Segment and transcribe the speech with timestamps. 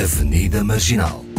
[0.00, 1.29] Avenida Marginal.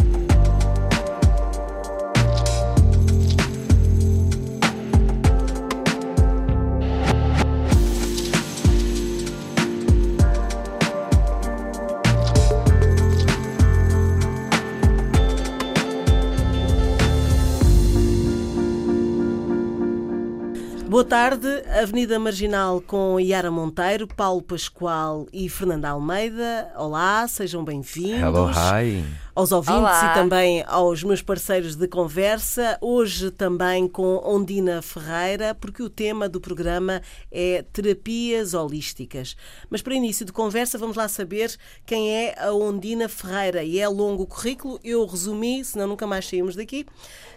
[21.02, 21.48] Boa tarde,
[21.82, 26.72] Avenida Marginal com Yara Monteiro, Paulo Pascoal e Fernanda Almeida.
[26.76, 28.20] Olá, sejam bem-vindos.
[28.22, 29.04] Hello, hi.
[29.34, 30.12] Aos ouvintes Olá.
[30.12, 32.76] e também aos meus parceiros de conversa.
[32.82, 37.00] Hoje também com Ondina Ferreira, porque o tema do programa
[37.30, 39.34] é terapias holísticas.
[39.70, 43.64] Mas para início de conversa, vamos lá saber quem é a Ondina Ferreira.
[43.64, 46.84] E é longo o currículo, eu resumi, senão nunca mais saímos daqui.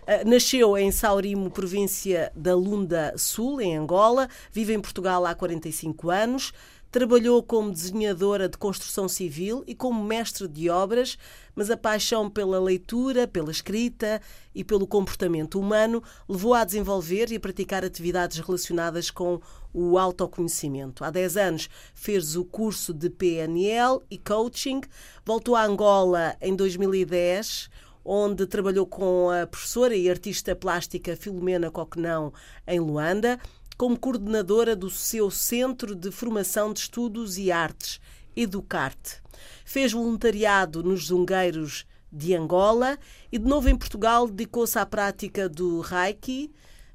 [0.01, 4.27] Uh, Nasceu em Saurimo, província da Lunda Sul, em Angola.
[4.51, 6.51] Vive em Portugal há 45 anos.
[6.95, 11.17] Trabalhou como desenhadora de construção civil e como mestre de obras,
[11.53, 14.21] mas a paixão pela leitura, pela escrita
[14.55, 19.41] e pelo comportamento humano levou-a a desenvolver e a praticar atividades relacionadas com
[19.73, 21.03] o autoconhecimento.
[21.03, 24.79] Há 10 anos fez o curso de PNL e coaching,
[25.25, 27.69] voltou a Angola em 2010
[28.05, 32.31] onde trabalhou com a professora e artista plástica Filomena Coquenão
[32.67, 33.39] em Luanda,
[33.77, 37.99] como coordenadora do seu Centro de Formação de Estudos e Artes,
[38.35, 39.21] Educarte.
[39.65, 42.97] Fez voluntariado nos Zungueiros de Angola
[43.31, 46.51] e, de novo em Portugal, dedicou-se à prática do Reiki.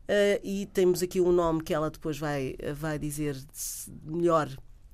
[0.08, 3.36] eh, e temos aqui um nome que ela depois vai, vai dizer
[4.04, 4.48] melhor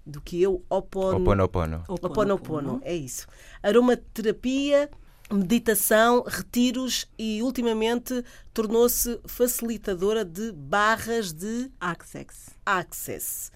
[0.04, 1.18] do que eu: Opono.
[1.22, 1.84] Oponopono.
[1.88, 3.26] Oponopono, é isso.
[3.62, 4.90] Aromaterapia,
[5.32, 8.24] meditação, retiros e, ultimamente,
[8.54, 12.50] tornou-se facilitadora de barras de Access.
[12.64, 13.50] Access.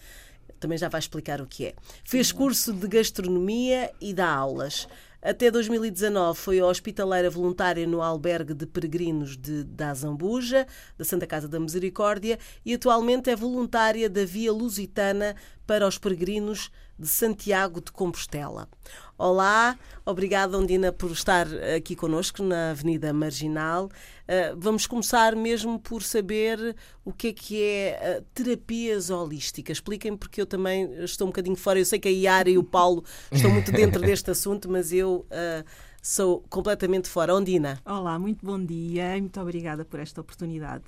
[0.59, 1.75] Também já vai explicar o que é.
[2.05, 4.87] Fez curso de gastronomia e dá aulas.
[5.23, 11.47] Até 2019 foi hospitaleira voluntária no albergue de peregrinos de da Zambuja, da Santa Casa
[11.47, 15.36] da Misericórdia, e atualmente é voluntária da Via Lusitana
[15.67, 18.68] para os peregrinos de Santiago de Compostela.
[19.16, 21.46] Olá, obrigada Ondina por estar
[21.77, 23.86] aqui connosco na Avenida Marginal.
[23.86, 29.78] Uh, vamos começar mesmo por saber o que é que é uh, terapias holísticas.
[29.78, 31.78] Expliquem porque eu também estou um bocadinho fora.
[31.78, 35.27] Eu sei que a Iara e o Paulo estão muito dentro deste assunto, mas eu
[35.30, 35.64] uh,
[36.02, 37.34] sou completamente fora.
[37.34, 37.80] Ondina.
[37.84, 40.84] Olá, muito bom dia e muito obrigada por esta oportunidade.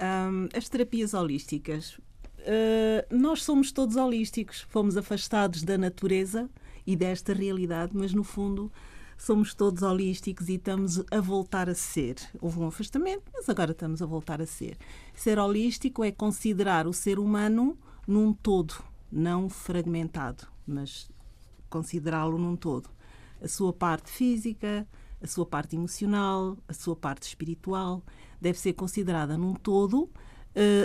[0.00, 1.98] Um, as terapias holísticas.
[2.46, 6.48] Uh, nós somos todos holísticos, fomos afastados da natureza
[6.86, 8.70] e desta realidade, mas no fundo
[9.18, 12.14] somos todos holísticos e estamos a voltar a ser.
[12.40, 14.78] Houve um afastamento, mas agora estamos a voltar a ser.
[15.12, 17.76] Ser holístico é considerar o ser humano
[18.06, 18.74] num todo,
[19.10, 21.10] não fragmentado, mas
[21.68, 22.88] considerá-lo num todo.
[23.42, 24.86] A sua parte física,
[25.20, 28.04] a sua parte emocional, a sua parte espiritual,
[28.40, 30.25] deve ser considerada num todo, eh,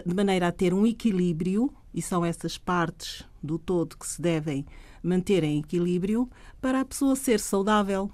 [0.05, 4.65] de maneira a ter um equilíbrio, e são essas partes do todo que se devem
[5.03, 6.29] manter em equilíbrio
[6.61, 8.11] para a pessoa ser saudável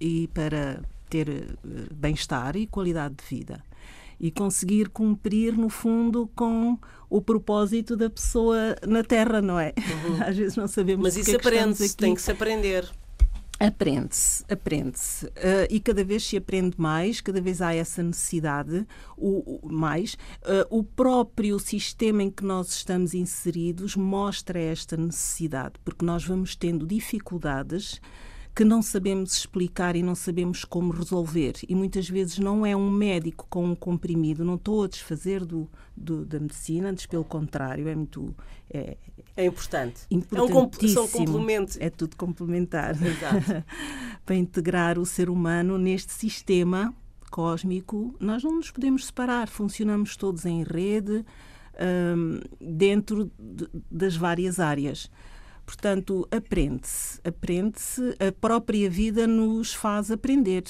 [0.00, 1.54] e para ter eh,
[1.92, 3.62] bem-estar e qualidade de vida.
[4.18, 9.74] E conseguir cumprir, no fundo, com o propósito da pessoa na Terra, não é?
[10.26, 12.90] Às vezes não sabemos Mas isso é aprende-se, tem que se aprender.
[13.58, 15.24] Aprende-se, aprende-se.
[15.26, 15.30] Uh,
[15.70, 18.86] e cada vez se aprende mais, cada vez há essa necessidade,
[19.16, 20.14] o, o- mais.
[20.42, 26.54] Uh, o próprio sistema em que nós estamos inseridos mostra esta necessidade, porque nós vamos
[26.54, 27.98] tendo dificuldades
[28.56, 31.52] que não sabemos explicar e não sabemos como resolver.
[31.68, 35.68] E muitas vezes não é um médico com um comprimido, não estou a desfazer do,
[35.94, 38.34] do- da medicina, antes pelo contrário, é muito.
[38.70, 38.96] É,
[39.36, 40.00] É importante.
[40.10, 41.76] É um comp- são complementos.
[41.78, 42.96] É tudo complementar.
[43.00, 43.62] Exato.
[44.24, 46.94] Para integrar o ser humano neste sistema
[47.30, 51.24] cósmico, nós não nos podemos separar, funcionamos todos em rede,
[52.16, 55.10] hum, dentro de- das várias áreas.
[55.66, 60.62] Portanto, aprende-se, aprende-se, a própria vida nos faz aprender.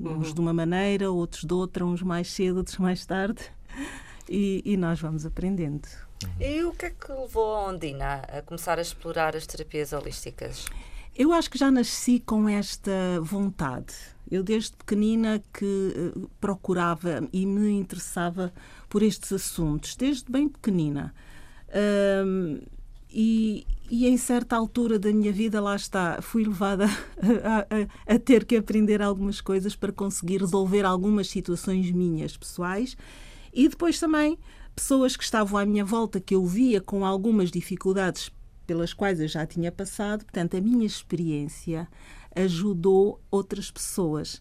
[0.00, 3.40] Uns de uma maneira, outros de outra, uns mais cedo, outros mais tarde.
[4.28, 5.86] E, e nós vamos aprendendo.
[6.40, 10.66] E o que é que levou a Ondina a começar a explorar as terapias holísticas?
[11.16, 13.94] Eu acho que já nasci com esta vontade.
[14.30, 18.52] Eu, desde pequenina, que eh, procurava e me interessava
[18.88, 21.14] por estes assuntos, desde bem pequenina.
[21.68, 22.62] Ahm,
[23.10, 26.86] e, e em certa altura da minha vida, lá está, fui levada
[27.44, 27.58] a,
[28.10, 32.96] a- a ter que aprender algumas coisas para conseguir resolver algumas situações minhas pessoais
[33.52, 34.38] e depois também
[34.74, 38.30] pessoas que estavam à minha volta que eu via com algumas dificuldades
[38.66, 40.24] pelas quais eu já tinha passado.
[40.24, 41.86] Portanto, a minha experiência
[42.34, 44.40] ajudou outras pessoas.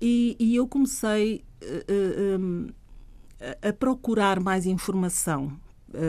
[0.00, 2.68] E, e eu comecei uh, um,
[3.68, 5.65] a procurar mais informação uh,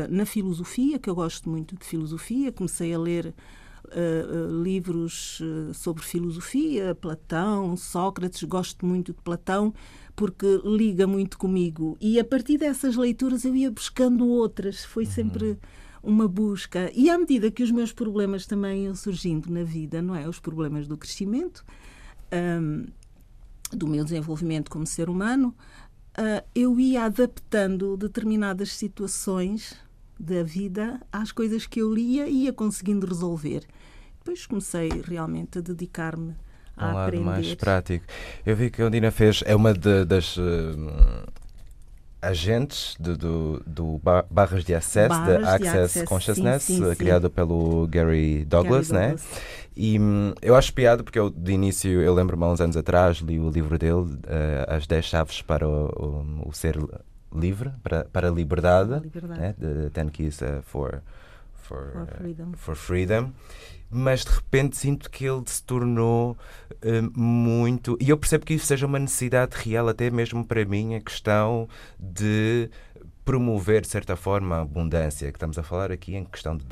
[0.10, 2.52] na filosofia, que eu gosto muito de filosofia.
[2.52, 3.34] Comecei a ler
[3.86, 5.42] uh, livros
[5.74, 8.44] sobre filosofia, Platão, Sócrates.
[8.44, 9.74] Gosto muito de Platão
[10.16, 11.96] porque liga muito comigo.
[12.02, 14.84] E a partir dessas leituras eu ia buscando outras.
[14.84, 15.12] Foi uhum.
[15.12, 15.58] sempre
[16.02, 16.92] uma busca.
[16.94, 20.28] E à medida que os meus problemas também iam surgindo na vida, não é?
[20.28, 21.64] Os problemas do crescimento.
[22.34, 22.88] Um,
[23.72, 25.87] do meu desenvolvimento como ser humano, uh,
[26.56, 29.76] eu ia adaptando determinadas situações
[30.20, 33.64] da vida às coisas que eu lia e ia conseguindo resolver.
[34.20, 36.36] Depois comecei realmente a dedicar-me
[36.76, 37.26] a um lado aprender.
[37.26, 38.06] mais prático.
[38.46, 40.42] Eu vi que a Ondina fez, é uma de, das uh,
[42.22, 47.30] agentes do, do, do, Barras de Acesso, Barras da Access, Access Consciousness, sim, sim, criado
[47.30, 49.08] pelo Gary Douglas, Gary né?
[49.10, 49.42] Douglas.
[49.76, 53.18] E hum, eu acho piada porque eu, de início, eu lembro-me há uns anos atrás,
[53.18, 54.18] li o livro dele, uh,
[54.68, 55.86] As 10 Chaves para o,
[56.44, 56.76] o, o Ser
[57.32, 59.40] Livre, para, para a Liberdade, liberdade.
[59.40, 59.54] né?
[59.60, 61.04] The Ten Keys uh, for,
[61.54, 62.52] for, For uh, freedom.
[62.54, 63.32] for Freedom.
[63.90, 66.38] Mas de repente sinto que ele se tornou
[66.72, 67.98] uh, muito.
[68.02, 71.68] E eu percebo que isso seja uma necessidade real, até mesmo para mim, a questão
[72.00, 72.70] de
[73.24, 76.64] promover, de certa forma, a abundância, que estamos a falar aqui em questão de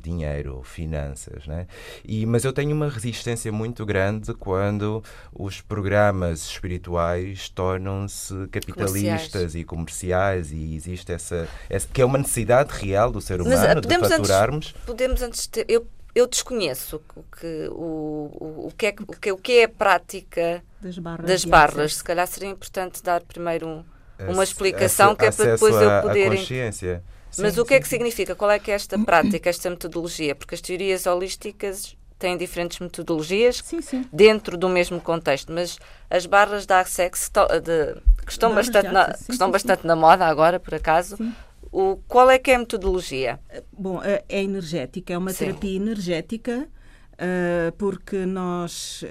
[0.00, 1.66] dinheiro, finanças, né?
[2.04, 5.02] E, mas eu tenho uma resistência muito grande quando
[5.32, 9.54] os programas espirituais tornam-se capitalistas Comerciais.
[9.56, 13.66] e comerciais e existe essa, essa- que é uma necessidade real do ser Mas, humano
[13.70, 14.74] ah, de podemos antes- faturarmos.
[14.86, 15.66] Podemos antes ter.
[15.68, 15.84] Eu,
[16.16, 19.68] eu desconheço o que, o, o, o, que é, o, que, o que é a
[19.68, 21.26] prática Das barras.
[21.26, 21.94] das barras.
[21.96, 23.84] Se calhar seria importante dar primeiro um.
[24.26, 27.02] Uma explicação que é para depois eu poder consciência.
[27.38, 27.96] Mas Sim, o que é sim, que sim.
[27.96, 28.34] significa?
[28.34, 30.34] Qual é que é esta prática, esta metodologia?
[30.34, 34.08] Porque as teorias holísticas têm diferentes metodologias Sim, sim.
[34.10, 35.78] dentro do mesmo contexto, mas
[36.08, 36.80] as barras da
[37.60, 40.74] de- que estão, Barras bastante na, sim, que estão sim, bastante na moda agora, por
[40.74, 41.34] acaso, Sim.
[41.76, 43.38] O, qual é que é a metodologia?
[43.70, 45.46] Bom, é é energética, é uma Sim.
[45.46, 46.68] terapia energética,
[47.18, 49.04] ah, porque nós.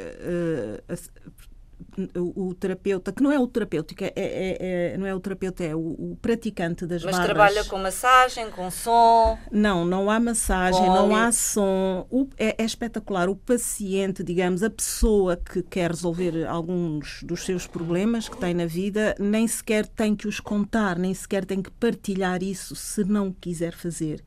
[2.15, 4.57] O, o terapeuta, que não é o terapêutico, é, é-
[4.93, 7.25] é- não é o terapeuta, é o, o praticante das Mas barras.
[7.33, 9.37] trabalha com massagem, com som.
[9.51, 12.05] Não, não há massagem, Com não há som.
[12.09, 13.29] O- é, é espetacular.
[13.29, 18.65] O paciente, digamos, a pessoa que quer resolver alguns dos seus problemas que tem na
[18.65, 23.31] vida, nem sequer tem que os contar, nem sequer tem que partilhar isso se não
[23.31, 24.23] quiser fazer.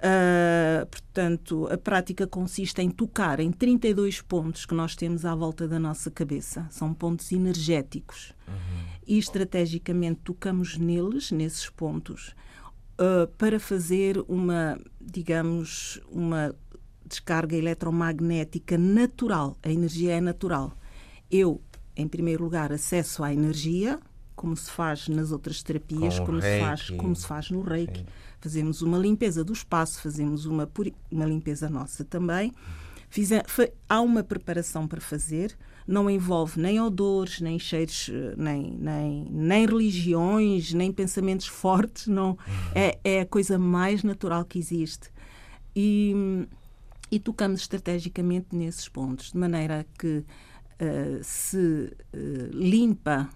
[0.00, 5.66] Ah, portanto, a prática consiste em tocar em 32 pontos que nós temos à volta
[5.66, 6.66] da nossa cabeça.
[6.70, 8.34] São pontos energéticos.
[9.06, 12.34] E estrategicamente tocamos neles, nesses pontos,
[12.98, 16.54] ah, para fazer uma, digamos, uma
[17.06, 19.56] descarga eletromagnética natural.
[19.62, 20.76] A energia é natural.
[21.30, 21.60] Eu,
[21.96, 23.98] em primeiro lugar, acesso à energia,
[24.34, 28.00] como se faz nas outras terapias, Com como, se faz, como se faz no Reiki.
[28.00, 28.06] Sim.
[28.44, 30.70] Fazemos uma limpeza do espaço, fazemos uma,
[31.10, 32.52] uma limpeza nossa também.
[33.88, 35.56] Há uma preparação para fazer,
[35.88, 42.36] não envolve nem odores, nem cheiros, eh, nem, nem, nem religiões, nem pensamentos fortes, não
[42.74, 45.10] é, é a coisa mais natural que existe.
[45.74, 46.46] E,
[47.10, 50.22] e tocamos estrategicamente nesses pontos, de maneira que
[50.78, 53.30] eh, se eh, limpa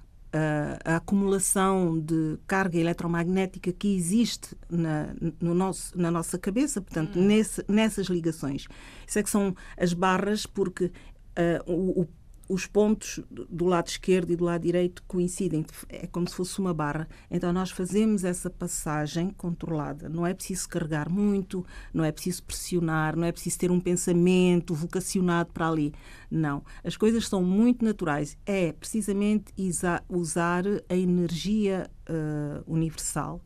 [0.85, 7.65] a acumulação de carga eletromagnética que existe na, no nosso, na nossa cabeça, portanto, nesse-
[7.69, 8.67] nessas ligações.
[9.07, 10.93] Isso é que são as barras, porque
[11.37, 12.09] eh, o- o-
[12.49, 16.73] os pontos do lado esquerdo e do lado direito coincidem, é como se fosse uma
[16.73, 17.07] barra.
[17.31, 20.09] Então nós fazemos essa passagem controlada.
[20.09, 24.75] Não é preciso carregar muito, não é preciso pressionar, não é preciso ter um pensamento
[24.75, 25.93] vocacionado para ali.
[26.31, 26.65] Não.
[26.83, 28.37] As coisas são muito naturais.
[28.47, 33.41] É precisamente isa- usar a energia eh, universal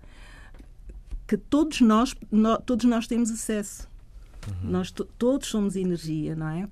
[1.27, 3.91] que todos nós, nó- todos nós temos acesso.
[4.61, 6.69] Nós to- todos somos energia, não é?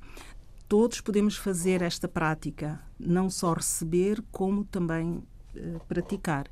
[0.70, 5.20] Todos podemos fazer esta prática, não só receber, como também
[5.56, 6.46] eh, praticar.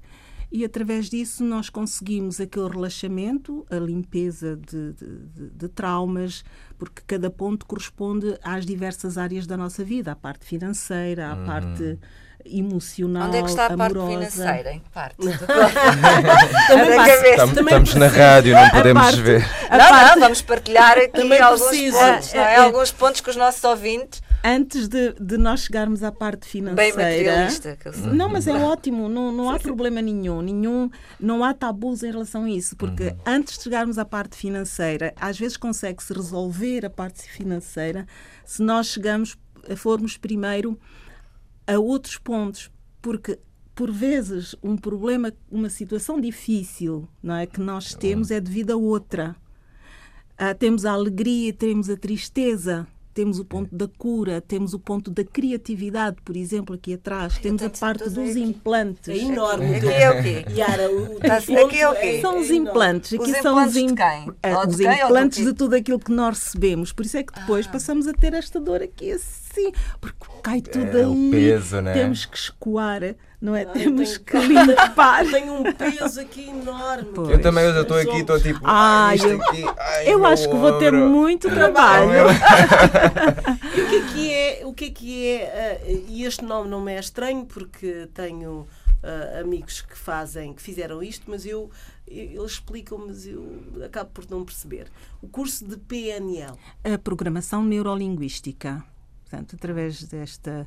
[0.50, 6.42] E através disso nós conseguimos aquele relaxamento, a limpeza de, de- de- de traumas,
[6.76, 11.96] porque cada ponto corresponde às diversas áreas da nossa vida, à parte financeira, à parte
[12.44, 14.30] emocional, Onde é que está a parte amorosa.
[14.30, 14.72] financeira?
[14.72, 15.16] Em que parte?
[16.68, 19.40] Também Também estamos na rádio, não podemos parte- ver.
[19.70, 21.98] Não, parte- não, vamos partilhar aqui Também alguns preciso.
[21.98, 22.44] pontos, não é?
[22.44, 22.56] É, é.
[22.58, 26.50] Alguns pontos que os nossos ouvintes, Antes de, de nós chegarmos à parte bem
[26.92, 26.96] financeira.
[27.32, 28.14] materialista, que eu sou.
[28.14, 32.44] Não, mas é ótimo, não, não há problema nenhum, nenhum, não há tabus em relação
[32.44, 37.22] a isso, porque antes de chegarmos à parte financeira, às vezes consegue-se resolver a parte
[37.28, 38.06] financeira
[38.44, 39.36] se nós chegamos
[39.76, 40.78] formos primeiro
[41.68, 42.70] a outros pontos,
[43.02, 43.38] porque
[43.74, 48.76] por vezes um problema, uma situação difícil, não é que nós temos é devido a
[48.76, 49.36] outra.
[50.36, 55.10] Ah, temos a alegria, temos a tristeza, temos o ponto da cura, temos o ponto
[55.10, 59.08] da criatividade, por exemplo, aqui atrás, Ai, temos a parte dos implantes.
[59.08, 59.74] É enorme.
[59.76, 60.44] Aqui é o quê?
[60.56, 62.20] Yara, o Tá- aqui é o ponto quê?
[62.20, 63.12] São os implantes.
[63.14, 64.32] Aqui Os são implantes os, de quem?
[64.44, 66.92] eh, Ou de os quem implantes de tudo aquilo que nós recebemos.
[66.92, 67.70] Por isso é que depois Ah.
[67.72, 69.47] passamos a ter esta dor aqui assim,
[70.00, 71.30] porque cai tudo É, ali.
[71.30, 71.92] peso, né?
[71.92, 73.00] Temos que escoar,
[73.40, 73.62] não é?
[73.64, 75.24] Eu Temos tenho- que limpar.
[75.30, 77.10] Tenho um peso aqui enorme.
[77.14, 77.30] Pois.
[77.30, 78.60] Eu também estou aqui, estou tipo.
[78.64, 82.10] Ai, eu- aqui, ai, Eu acho que vou ter muito Ai, trabalho.
[83.74, 86.68] E o que é que é, o que é, que é ah, e este nome
[86.68, 88.66] não me é estranho porque tenho
[89.02, 91.70] ah, amigos que fazem, que fizeram isto, mas eu,
[92.06, 94.86] eu- eles explicam, mas eu acabo por não perceber.
[95.22, 96.54] O curso de PNL.
[96.84, 98.82] a programação neurolinguística.
[99.28, 100.66] Portanto, através desta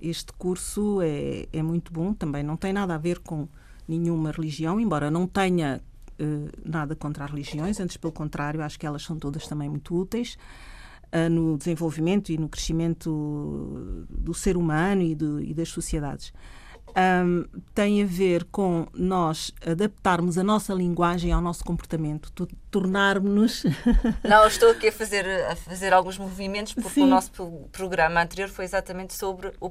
[0.00, 3.46] este curso é, é muito bom, também não tem nada a ver com
[3.86, 5.82] nenhuma religião, embora não tenha
[6.18, 9.94] eh, nada contra as religiões, antes pelo contrário, acho que elas são todas também muito
[9.94, 10.38] úteis
[11.12, 16.32] ah, no desenvolvimento e no crescimento do ser humano e, do- e das sociedades.
[16.94, 17.44] Ahm,
[17.74, 23.64] tem a ver com nós adaptarmos a nossa linguagem ao nosso comportamento, tu- tornarmos
[24.22, 27.02] Não, estou aqui a fazer, a fazer alguns movimentos porque Sim.
[27.02, 29.70] o nosso pro- programa anterior foi exatamente sobre o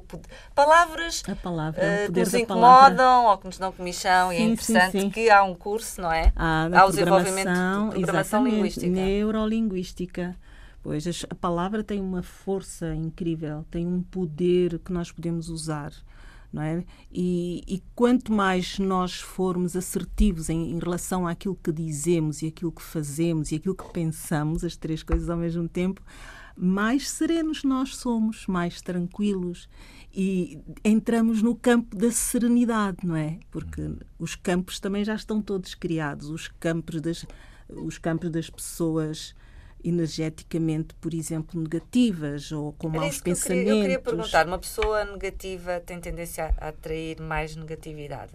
[0.54, 2.92] palavras a palavra, eh, o que nos da palavra.
[2.94, 5.10] incomodam ou que nos dão comichão e é Sim, sim, interessante sim.
[5.10, 6.32] que há um curso, não é?
[6.36, 8.86] Há na Há o desenvolvimento de programação linguística.
[8.88, 10.36] neurolinguística.
[10.82, 15.92] Pois a palavra tem uma força incrível, tem um poder que nós podemos usar.
[16.52, 16.84] Não é?
[17.12, 22.72] e, e quanto mais nós formos assertivos em, em relação àquilo que dizemos e aquilo
[22.72, 26.02] que fazemos e aquilo que pensamos, as três coisas ao mesmo tempo,
[26.56, 29.68] mais serenos nós somos, mais tranquilos
[30.12, 33.38] e entramos no campo da serenidade, não é?
[33.50, 37.24] Porque os campos também já estão todos criados, os campos das,
[37.68, 39.34] os campos das pessoas
[39.84, 43.44] energeticamente, por exemplo, negativas ou com maus eu pensamentos.
[43.64, 44.46] queria, eu queria perguntar.
[44.46, 48.32] Uma pessoa negativa tem tendência a atrair mais negatividade?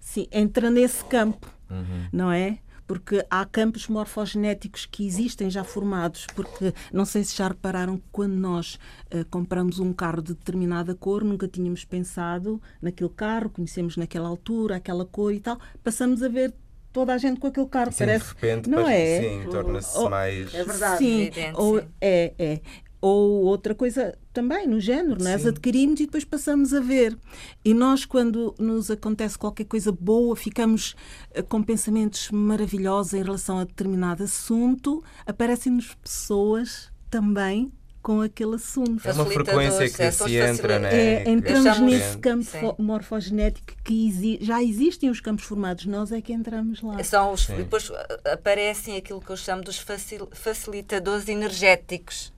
[0.00, 2.08] Sim, entra nesse campo, Uhum.
[2.12, 2.58] não é?
[2.86, 8.04] Porque há campos morfogenéticos que existem já formados, porque não sei se já repararam que
[8.12, 8.78] quando nós
[9.10, 14.76] eh, compramos um carro de determinada cor, nunca tínhamos pensado naquele carro, conhecemos naquela altura,
[14.76, 16.52] aquela cor e tal, passamos a ver
[16.94, 17.92] toda a gente com aquele carro.
[17.92, 19.20] Sim, Parece, de repente, não é?
[19.20, 20.54] sim, torna-se Oh, mais.
[20.54, 20.98] É verdade.
[20.98, 21.86] Sim, Evidente, ou, sim.
[22.00, 22.60] é, é.
[23.00, 25.48] Ou outra coisa também, no género, nós Sim.
[25.48, 27.14] adquirimos e depois passamos a ver.
[27.62, 30.96] E nós, quando nos acontece qualquer coisa boa, ficamos
[31.34, 37.70] eh, com pensamentos maravilhosos em relação a determinado assunto, aparecem-nos pessoas também
[38.04, 39.00] com aquele assunto.
[39.08, 40.88] É uma frequência Facilitadores, que é, se entra, né?
[41.22, 42.60] É, Que- entramos nesse campo Sim.
[42.60, 47.02] fo- morfogenético que exi- já existem os campos formados, nós é que entramos lá.
[47.02, 47.56] São os, Sim.
[47.56, 52.30] depois ah, aparecem aquilo que eu chamo dos facil- facilitadores energéticos,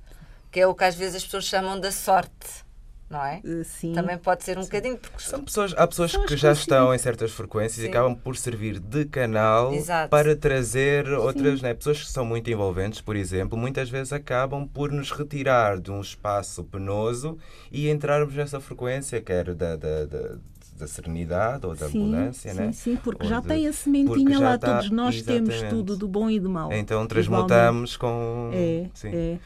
[0.52, 2.64] que é o que às vezes as pessoas chamam da sorte,
[3.08, 3.40] não é?
[3.44, 3.92] Eh, Sim.
[3.92, 7.32] Também pode ser um bocadinho, porque São pessoas, há pessoas que já estão em certas
[7.32, 7.86] frequências Sim.
[7.86, 10.10] e acabam por servir de canal Exato.
[10.10, 14.90] para trazer outras né, pessoas que são muito envolventes, por exemplo, muitas vezes acabam por
[14.90, 17.38] nos retirar de um espaço penoso
[17.70, 20.38] e entrarmos nessa frequência, quer da, da, da,
[20.76, 22.72] da serenidade ou da sim, abundância, sim, né?
[22.72, 25.74] sim, porque Ou já de- tem a sementinha lá, tá- todos nós temos exatamente.
[25.74, 26.72] tudo do bom e do mau.
[26.72, 27.08] Então Igualmente.
[27.08, 28.50] transmutamos com.
[28.52, 29.08] É, sim.
[29.12, 29.38] é.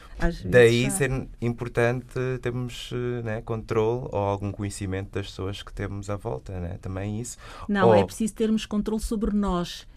[0.45, 6.09] Daí já- ser importante termos eh, né, controle ou algum conhecimento das pessoas que temos
[6.09, 6.77] à volta, né?
[6.81, 7.37] também isso.
[7.67, 9.87] Não, Ou é preciso termos controle sobre nós,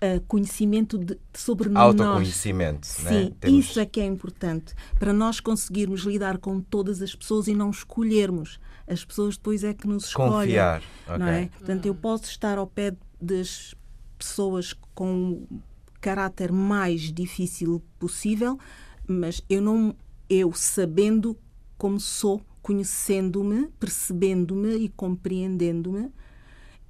[0.00, 1.82] eh, conhecimento de- sobre nós.
[2.00, 2.88] autoconhecimento.
[3.02, 3.10] né?
[3.24, 4.74] Sim, Temos- isso é que é importante.
[4.98, 8.58] Para nós conseguirmos lidar com todas as pessoas e não escolhermos.
[8.86, 10.48] As pessoas depois é que nos escolhem.
[10.48, 10.82] Confiar.
[11.06, 11.28] Não ok.
[11.28, 11.46] é?
[11.46, 13.74] Portanto, eu posso estar ao pé das
[14.18, 15.62] pessoas com o
[16.00, 18.58] caráter mais difícil possível,
[19.06, 19.96] mas eu não,
[20.28, 21.36] eu sabendo
[21.78, 26.10] como sou, conhecendo-me, percebendo-me e compreendendo-me,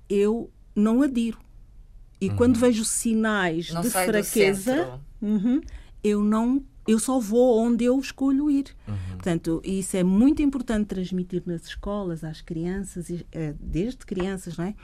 [0.08, 1.38] eu não adiro.
[2.20, 5.00] E quando vejo sinais não de fraqueza.
[5.20, 5.60] Uhum.
[6.02, 8.66] Eu não, eu só vou onde eu escolho ir.
[9.14, 14.74] Portanto, isso é muito importante transmitir nas escolas às crianças, eh, desde crianças, não é?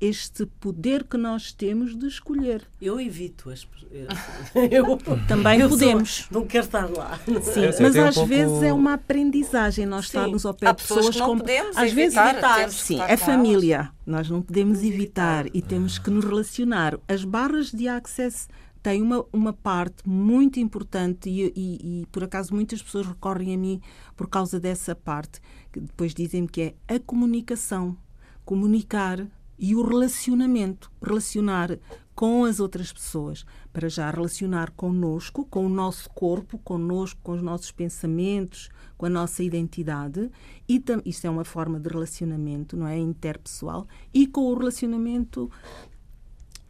[0.00, 2.62] Este poder que nós temos de escolher.
[2.80, 3.66] Eu evito as
[4.70, 4.96] eu,
[5.28, 6.26] Também eu sou- podemos.
[6.30, 7.18] não quero estar lá.
[7.42, 10.16] Sim, Eu mas um às pouco- vezes é uma aprendizagem nós Sim.
[10.16, 12.74] estarmos ao pé Há de pessoas pessoas que não com podemos às vezes evitar, temos
[12.76, 13.90] que sim, é família.
[14.06, 16.98] Nós não podemos evitar e temos que nos relacionar.
[17.06, 18.48] As barras de access
[18.82, 23.58] tem uma, uma parte muito importante e, e, e, por acaso muitas pessoas recorrem a
[23.58, 23.80] mim
[24.16, 25.40] por causa dessa parte,
[25.72, 27.96] que depois dizem que é a comunicação.
[28.44, 29.26] Comunicar
[29.58, 30.90] e o relacionamento.
[31.02, 31.78] Relacionar
[32.14, 33.44] com as outras pessoas.
[33.72, 39.10] Para já relacionar conosco, com o nosso corpo, conosco, com os nossos pensamentos, com a
[39.10, 40.30] nossa identidade.
[40.68, 42.98] E isto é uma forma de relacionamento, não é?
[42.98, 43.86] Interpessoal.
[44.12, 45.50] E com o relacionamento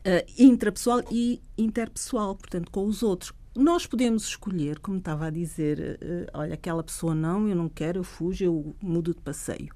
[0.07, 3.33] uh, intrapessoal e interpessoal, portanto, com os outros.
[3.57, 8.01] Nós podemos escolher, como estava a dizer, uh, olha, aquela pessoa não, eu não quero,
[8.01, 9.75] eu fujo, eu mudo de passeio.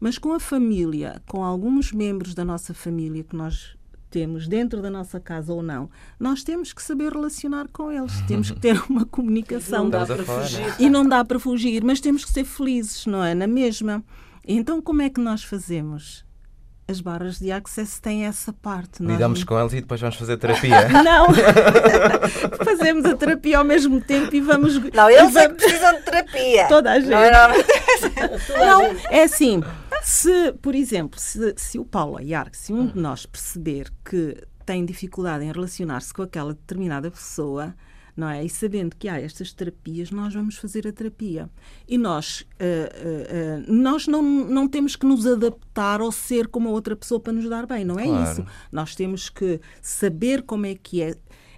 [0.00, 3.76] Mas com a família, com alguns membros da nossa família que nós
[4.10, 5.90] temos dentro da nossa casa ou não,
[6.20, 9.84] nós temos que saber relacionar com eles, temos que ter uma comunicação.
[9.84, 10.76] Não dá para fugir.
[10.78, 13.34] E não dá para fugir, mas temos que ser felizes, não é?
[13.34, 14.04] Na mesma.
[14.46, 16.24] Então, como é que nós fazemos?
[16.86, 19.02] As barras de access têm essa parte.
[19.02, 19.46] Lidamos não...
[19.46, 20.88] com elas e depois vamos fazer terapia.
[21.02, 21.26] não!
[22.64, 24.78] Fazemos a terapia ao mesmo tempo e vamos.
[24.92, 25.36] Não, eles vamos...
[25.36, 26.68] é que precisam de terapia.
[26.68, 27.10] Toda a gente.
[27.10, 28.90] Não, não...
[28.90, 29.62] não é assim.
[30.02, 34.36] Se, por exemplo, se, se o Paulo Ayarque, se um de nós perceber que
[34.66, 37.74] tem dificuldade em relacionar-se com aquela determinada pessoa,
[38.16, 38.44] não é?
[38.44, 41.50] E sabendo que há estas terapias, nós vamos fazer a terapia.
[41.88, 46.68] E nós, uh, uh, uh, nós não, não temos que nos adaptar ou ser como
[46.68, 48.30] a outra pessoa para nos dar bem, não é claro.
[48.30, 48.46] isso.
[48.70, 51.14] Nós temos que saber como é que é.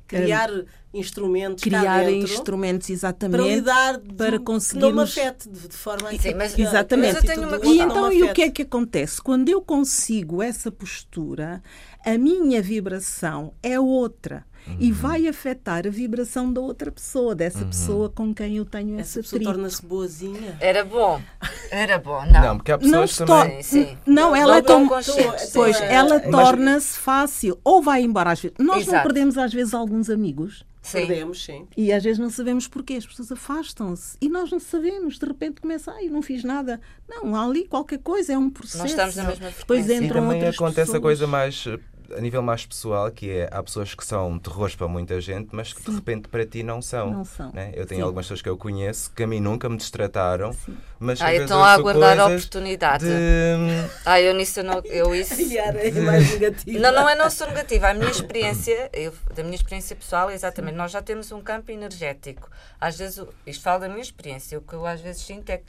[0.08, 0.48] Criar
[0.94, 6.10] instrumentos criar dentro, instrumentos exatamente para lidar para conseguirmos não me afete de, de forma
[6.12, 7.66] Sim, mas, exatamente mas uma...
[7.66, 11.62] e então e o que é que acontece quando eu consigo essa postura
[12.04, 14.76] a minha vibração é outra uhum.
[14.78, 17.68] e vai afetar a vibração da outra pessoa, dessa uhum.
[17.68, 20.56] pessoa com quem eu tenho essa, essa pessoa torna-se boazinha.
[20.60, 21.20] Era bom.
[21.70, 22.40] Era bom, não.
[22.40, 23.62] Não, porque há pessoas não também...
[23.62, 23.98] Sim, sim.
[24.06, 24.88] Não, ela não é tão...
[25.52, 27.58] Pois, ela torna-se fácil.
[27.64, 28.56] Ou vai embora às vezes.
[28.58, 28.96] Nós Exato.
[28.96, 30.64] não perdemos às vezes alguns amigos.
[30.86, 30.98] Sim.
[30.98, 31.66] Perdemos, sim.
[31.76, 32.94] E às vezes não sabemos porquê.
[32.94, 34.16] As pessoas afastam-se.
[34.20, 35.18] E nós não sabemos.
[35.18, 36.80] De repente começa, ai, não fiz nada.
[37.08, 38.78] Não, há ali qualquer coisa, é um processo.
[38.78, 39.84] Nós estamos na mesma frequência.
[39.88, 40.96] Depois entram e também outras acontece pessoas.
[40.96, 41.66] a coisa mais
[42.16, 45.72] a nível mais pessoal, que é há pessoas que são terrores para muita gente, mas
[45.72, 45.90] que Sim.
[45.90, 47.10] de repente para ti não são.
[47.10, 47.50] Não são.
[47.52, 47.72] Né?
[47.74, 48.04] Eu tenho Sim.
[48.04, 50.76] algumas pessoas que eu conheço que a mim nunca me destrataram, Sim.
[50.98, 53.04] mas ah, estão a aguardar a oportunidade.
[53.04, 53.16] De...
[54.04, 55.34] Ah, eu nisso não, eu isso.
[55.34, 56.78] é mais negativa.
[56.78, 57.88] Não, não é não sou negativa.
[57.88, 62.48] A minha experiência, eu, da minha experiência pessoal, exatamente, nós já temos um campo energético.
[62.80, 65.64] Às vezes, isto fala da minha experiência, o que eu às vezes sinto é que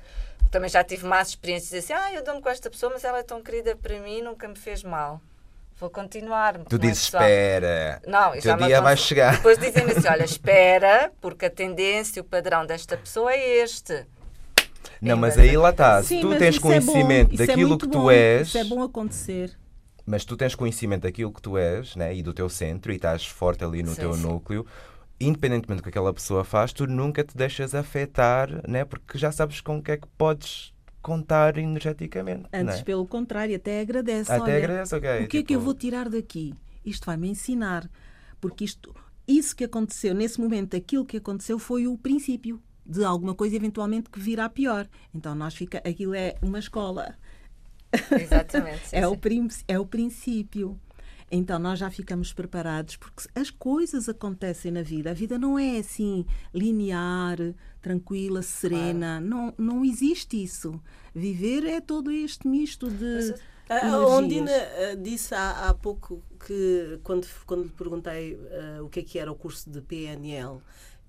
[0.52, 3.24] também já tive más experiências assim, ah, eu dou-me com esta pessoa, mas ela é
[3.24, 5.22] tão querida para mim, nunca me fez mal
[5.80, 6.58] vou continuar.
[6.66, 8.02] Tu dizes, espera.
[8.06, 9.38] Não, o teu dia vai chegar.
[9.38, 14.06] Depois dizem-me assim: olha, espera, porque a tendência, o padrão desta pessoa é este.
[15.02, 16.02] Não, mas aí lá está.
[16.02, 18.48] Se tu tens conhecimento é daquilo é que tu és.
[18.48, 19.58] Isso é bom acontecer.
[20.06, 23.26] Mas tu tens conhecimento daquilo que tu és né, e do teu centro e estás
[23.26, 24.22] forte ali no sim, teu sim.
[24.22, 24.66] núcleo
[25.20, 28.86] independentemente do que aquela pessoa faz, tu nunca te deixas afetar, né?
[28.86, 30.74] porque já sabes com o que é que podes
[31.08, 32.50] contar energeticamente.
[32.52, 32.84] Antes, é?
[32.84, 34.30] pelo contrário, até agradece.
[34.30, 35.10] Até Olha, agradece, ok.
[35.10, 35.26] O que tipo...
[35.26, 36.54] é que eu tipo vou tirar daqui?
[36.86, 37.90] Isto vai-me ensinar.
[38.42, 38.94] Porque isto,
[39.26, 44.10] isso que aconteceu, nesse momento, aquilo que aconteceu foi o princípio de alguma coisa eventualmente
[44.10, 44.86] que virá pior.
[45.16, 47.16] Então nós fica, aquilo é uma escola.
[48.12, 48.90] Exatamente.
[48.90, 49.06] Sim, é, sim.
[49.08, 50.78] O prim, é o princípio.
[51.32, 55.12] Então nós já ficamos preparados porque as coisas acontecem na vida.
[55.12, 57.38] A vida não é assim linear,
[57.88, 59.22] tranquila, serena.
[59.22, 59.26] Claro.
[59.26, 60.82] Não, não existe isso.
[61.16, 63.34] Viver é todo este misto de.
[63.70, 69.00] a Ondina uh, disse há, há, pouco que, quando, quando lhe perguntei uh, o que
[69.00, 70.60] é que era o curso de PNL,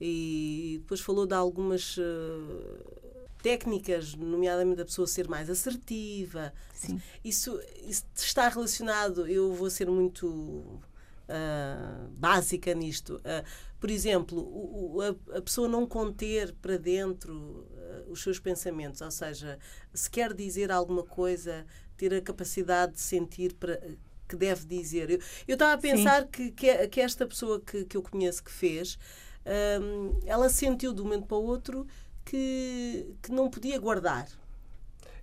[0.00, 3.08] e depois falou de algumas uh,
[3.42, 6.52] técnicas, nomeadamente da pessoa ser mais assertiva.
[6.72, 7.00] Sim.
[7.24, 10.80] Isso, isso está relacionado, eu vou ser muito
[11.28, 13.16] uh, básica nisto.
[13.16, 13.44] Uh,
[13.78, 19.00] por exemplo, o, o, a, a, pessoa não conter para dentro uh, os seus pensamentos,
[19.00, 19.58] ou seja,
[19.92, 21.64] se quer dizer alguma coisa,
[21.96, 23.80] ter a capacidade de sentir para,
[24.28, 25.10] que deve dizer.
[25.10, 28.50] Eu, eu estava a pensar que, que, que, esta pessoa que, que eu conheço que
[28.50, 28.98] fez,
[29.80, 31.86] um, ela sentiu de um momento para o outro
[32.24, 34.28] que, que não podia guardar.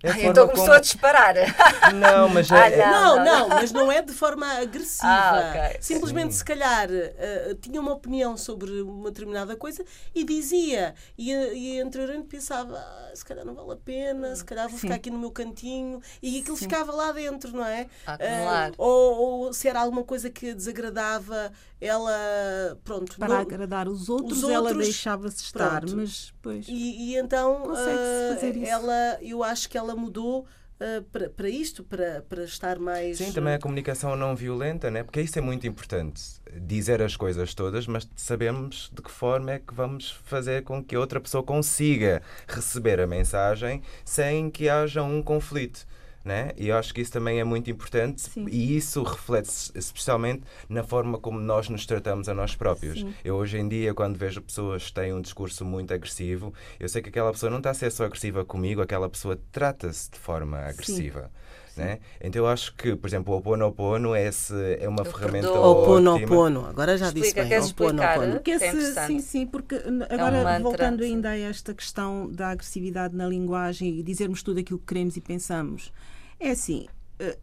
[0.06, 0.76] É ah, então começou como...
[0.76, 1.34] a disparar.
[1.94, 2.82] Não, mas é...
[2.82, 5.08] ah, não, não, não, mas não é de forma agressiva.
[5.08, 5.78] Ah, okay.
[5.80, 6.38] Simplesmente, Sim.
[6.38, 10.94] se calhar, uh, tinha uma opinião sobre uma determinada coisa e dizia.
[11.16, 14.86] E, e anteriormente pensava, ah, se calhar não vale a pena, se calhar vou Sim.
[14.86, 16.00] ficar aqui no meu cantinho.
[16.22, 16.64] E aquilo Sim.
[16.64, 17.86] ficava lá dentro, não é?
[18.06, 23.18] Uh, ou, ou, se era alguma coisa que desagradava, ela, pronto.
[23.18, 25.96] Para não, agradar os outros, os outros ela deixava-se estar, pronto.
[25.96, 26.66] mas pois.
[26.68, 30.46] E, e então, uh, ela, eu acho que ela mudou
[30.80, 33.18] uh, para, para isto, para, para estar mais.
[33.18, 35.02] Sim, também a comunicação não violenta, né?
[35.02, 36.22] porque isso é muito importante.
[36.52, 40.96] Dizer as coisas todas, mas sabemos de que forma é que vamos fazer com que
[40.96, 45.86] outra pessoa consiga receber a mensagem sem que haja um conflito.
[46.26, 46.50] Né?
[46.56, 48.46] E eu acho que isso também é muito importante Sim.
[48.50, 52.98] e isso reflete-se especialmente na forma como nós nos tratamos a nós próprios.
[52.98, 53.14] Sim.
[53.24, 57.00] Eu hoje em dia, quando vejo pessoas que têm um discurso muito agressivo, eu sei
[57.00, 60.58] que aquela pessoa não está a ser só agressiva comigo, aquela pessoa trata-se de forma
[60.58, 61.30] agressiva.
[61.76, 61.98] Né?
[62.20, 65.92] Então eu acho que, por exemplo, o Oponopono é, esse, é uma Eu ferramenta perdoo.
[65.92, 66.14] Ótima.
[66.16, 66.66] opono.
[66.66, 67.48] Agora já disse Explica, bem.
[67.50, 68.16] queres Opono, explicar?
[68.18, 68.32] opono.
[68.32, 69.76] Porque É esse, sim, sim, porque
[70.08, 71.10] agora mantra, voltando sim.
[71.10, 75.20] ainda a esta questão da agressividade na linguagem e dizermos tudo aquilo que queremos e
[75.20, 75.92] pensamos,
[76.40, 76.86] é assim,
[77.18, 77.38] eh,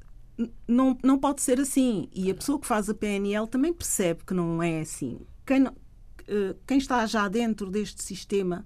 [0.67, 2.07] não, não pode ser assim.
[2.13, 5.19] E a pessoa que faz a PNL também percebe que não é assim.
[5.45, 5.75] Quem, não-
[6.27, 8.63] eh, quem está já dentro deste sistema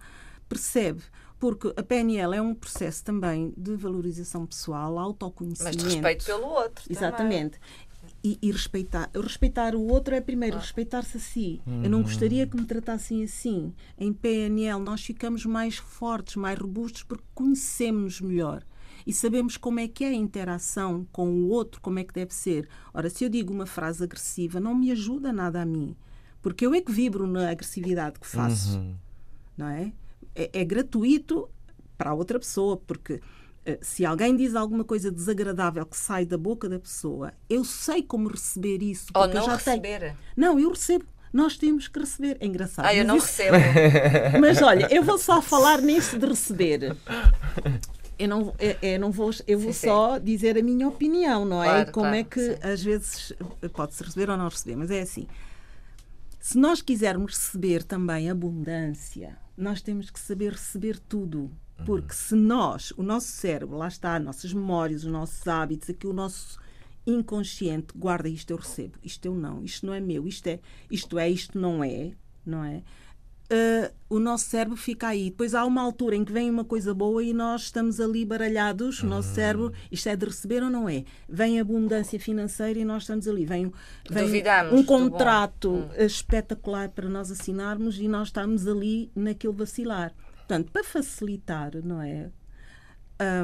[0.48, 1.02] percebe.
[1.40, 5.78] Porque a PNL é um processo também de valorização pessoal, Mas autoconhecimento.
[5.78, 6.84] de respeito pelo outro.
[6.84, 6.98] também.
[6.98, 7.60] Exatamente.
[8.24, 9.12] E, e respeitar.
[9.14, 11.62] Respeitar o outro é primeiro respeitar-se a si.
[11.84, 13.72] Eu não gostaria que me tratassem assim.
[14.00, 18.64] Em PNL nós ficamos mais fortes, mais robustos porque conhecemos melhor.
[19.08, 22.34] E sabemos como é que é a interação com o outro, como é que deve
[22.36, 22.68] ser.
[22.94, 25.96] Ora, se eu digo uma frase agressiva, não me ajuda nada a mim.
[26.42, 28.84] Porque eu é que vibro na agressividade que faço
[29.58, 29.94] não é?
[30.36, 30.50] é?
[30.52, 31.50] é gratuito
[31.98, 33.22] para a outra pessoa, porque
[33.66, 38.04] eh, se alguém diz alguma coisa desagradável que sai da boca da pessoa, eu sei
[38.04, 39.08] como receber isso.
[39.16, 40.00] Ou não já receber.
[40.02, 40.18] Tenho.
[40.36, 41.06] Não, eu recebo.
[41.32, 42.38] Nós temos que receber.
[42.40, 42.86] É engraçado.
[42.86, 43.58] Ah, eu mas não isso- recebo.
[44.40, 46.96] mas olha, eu vou só falar nisso de receber.
[48.20, 49.88] Eu não, eu, eu não vou, eu vou Sim, sim.
[49.88, 51.68] só dizer a minha opinião, não é?
[51.68, 52.60] Claro, E como claro, é que sim.
[52.62, 53.34] às vezes
[53.74, 55.28] pode-se receber ou não receber, mas é assim.
[56.40, 61.52] Se nós quisermos receber também abundância, nós temos que saber receber tudo.
[61.86, 66.14] Porque se nós, o nosso cérebro, lá está, nossas memórias, os nossos hábitos, aqui o
[66.14, 66.60] nosso
[67.06, 70.60] inconsciente guarda isto eu recebo, isto eu não, isto não é meu, isto é,
[70.92, 72.12] isto é, isto não é,
[72.46, 72.82] não é?
[73.50, 75.30] Ah, o nosso cérebro fica aí.
[75.30, 79.02] Depois há uma altura em que vem uma coisa boa e nós estamos ali baralhados.
[79.04, 81.04] O nosso cérebro, isto é de receber ou não é?
[81.28, 83.46] Vem abundância financeira e nós estamos ali.
[83.46, 83.72] Vem,
[84.10, 90.14] vem um contrato espetacular para nós assinarmos e nós estamos ali naquele vacilar.
[90.38, 92.30] Portanto, para facilitar, não é?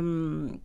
[0.01, 0.59] Hum,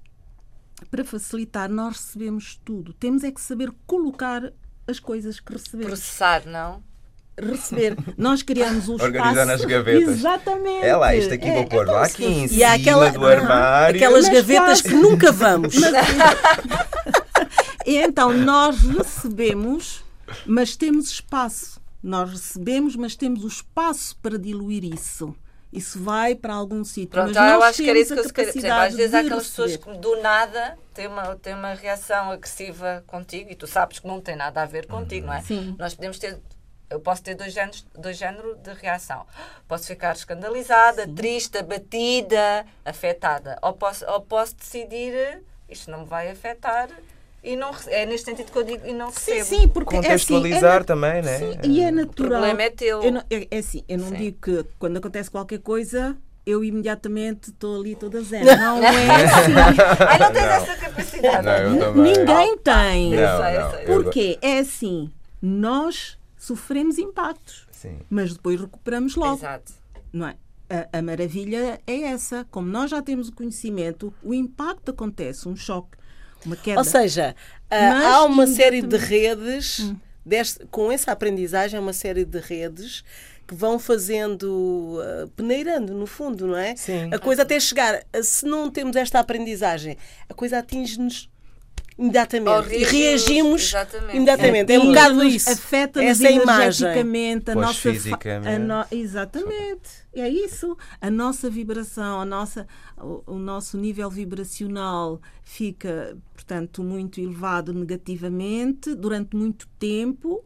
[0.91, 2.93] para facilitar, nós recebemos tudo.
[2.93, 4.53] Temos é que saber colocar
[4.87, 6.83] as coisas que recebemos Processar, não?
[7.41, 7.97] Receber.
[8.17, 9.05] Nós criamos o espaço.
[9.05, 10.09] Organizar nas gavetas.
[10.19, 10.85] Exatamente.
[10.85, 13.11] É lá, isto aqui É- vou pôr como lá aqui em E há cima aquela-
[13.11, 13.97] do armário.
[13.97, 14.83] Aquelas Mas gavetas quase.
[14.83, 15.75] que nunca vamos.
[17.87, 20.05] E então nós recebemos,
[20.45, 21.81] mas temos espaço.
[22.03, 25.35] Nós recebemos, mas temos o espaço para diluir isso.
[25.73, 27.09] Isso vai para algum sítio.
[27.09, 28.71] Pronto, mas ah, eu acho que era isso que eu queria dizer.
[28.71, 33.51] Às vezes há aquelas pessoas que do nada têm uma, têm uma reação agressiva contigo
[33.51, 35.41] e tu sabes que não tem nada a ver contigo, não é?
[35.43, 35.75] Sim.
[35.79, 36.39] Nós podemos ter.
[36.91, 39.27] Eu posso ter dois géneros, dois géneros de reação.
[39.67, 43.59] Posso ficar escandalizada, triste, abatida, afetada.
[43.63, 46.89] Ou posso, ou posso decidir eh, isto não me vai afetar
[47.43, 49.61] e não é neste sentido que eu digo e não Sim, recebo.
[49.61, 51.39] sim, porque é assim, Contextualizar é também, né?
[51.39, 52.31] Sim, e é natural.
[52.31, 53.03] problema é teu.
[53.03, 54.15] Eu não, é, é assim, eu não Sim.
[54.17, 58.45] digo que quando acontece qualquer coisa, eu imediatamente estou ali toda zen.
[58.59, 59.53] Não é assim.
[60.09, 61.47] Ai, não tens essa capacidade.
[61.47, 62.03] Não, eu também.
[62.03, 63.11] Ninguém tem.
[63.11, 64.39] Não, não, Porquê?
[64.41, 67.99] É assim, nós sofremos impactos, Sim.
[68.11, 69.37] mas depois recuperamos logo.
[69.39, 69.73] Exato.
[70.13, 70.37] Não é?
[70.71, 72.47] A, a maravilha é essa.
[72.51, 75.97] Como nós já temos o conhecimento, o impacto acontece, um choque,
[76.45, 76.79] uma queda.
[76.81, 77.35] Ou seja,
[77.71, 79.93] ah, Mas há uma série de redes,
[80.25, 83.03] deste- com essa aprendizagem, há uma série de redes
[83.47, 86.77] que vão fazendo, ah, peneirando, no fundo, não é?
[86.77, 87.09] Sim.
[87.13, 89.97] A coisa até chegar, se não temos esta aprendizagem,
[90.29, 91.31] a coisa atinge-nos
[91.99, 94.17] imediatamente e reagimos, reagimos exatamente.
[94.17, 94.73] imediatamente.
[94.73, 95.51] É um Atinge-nos, bocado isso.
[95.51, 98.49] Afeta-nos Essa é energeticamente, a Pois nossa fisicamente.
[98.49, 99.91] a no- Exatamente.
[100.15, 100.77] É isso.
[101.01, 102.67] A nossa vibração, a nossa,
[103.01, 110.45] o, o nosso nível vibracional fica, portanto, muito elevado negativamente durante muito tempo,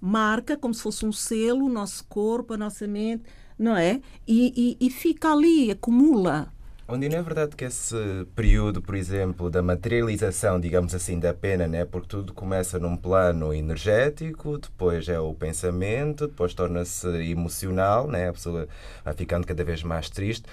[0.00, 3.24] marca como se fosse um selo o nosso corpo, a nossa mente,
[3.58, 4.00] não é?
[4.26, 6.52] E, e- e fica ali, acumula.
[6.88, 7.94] Onde não é verdade que esse
[8.34, 11.84] período, por exemplo, da materialização, digamos assim, da pena, né?
[11.84, 18.28] porque tudo começa num plano energético, depois é o pensamento, depois torna-se emocional, né?
[18.28, 18.68] a pessoa
[19.04, 20.44] vai ficando cada vez mais triste,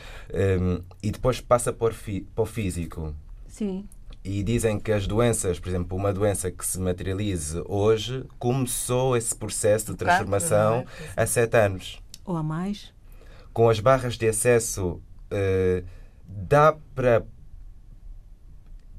[0.62, 1.94] hum, e depois passa para
[2.36, 3.14] o físico.
[3.48, 3.86] Sim.
[4.24, 9.36] E dizem que as doenças, por exemplo, uma doença que se materialize hoje, começou esse
[9.36, 11.24] processo de transformação é?
[11.24, 12.94] há sete anos Ou a mais.
[13.54, 15.84] com as barras de acesso, eh,
[16.30, 17.26] dá para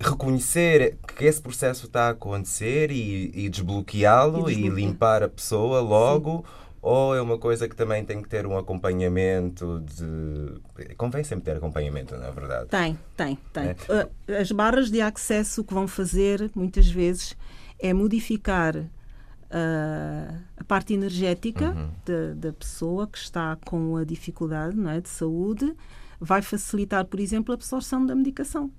[0.00, 5.80] reconhecer que esse processo está a acontecer e, e desbloqueá-lo E e, limpar a pessoa
[5.80, 6.44] logo.
[6.82, 10.94] Ou é uma coisa que também tem que ter um acompanhamento de.
[10.96, 12.70] Convém sempre ter acompanhamento, na verdade.
[12.70, 13.64] Tem, tem, tem.
[13.64, 13.74] É.
[13.74, 17.36] Uh, As barras de acesso que vão fazer, muitas vezes,
[17.78, 21.90] é modificar uh, a parte energética Uhum.
[22.06, 25.76] da, da pessoa que está com a dificuldade não é, de saúde,
[26.20, 28.70] vai facilitar, por exemplo, a absorção da medicação.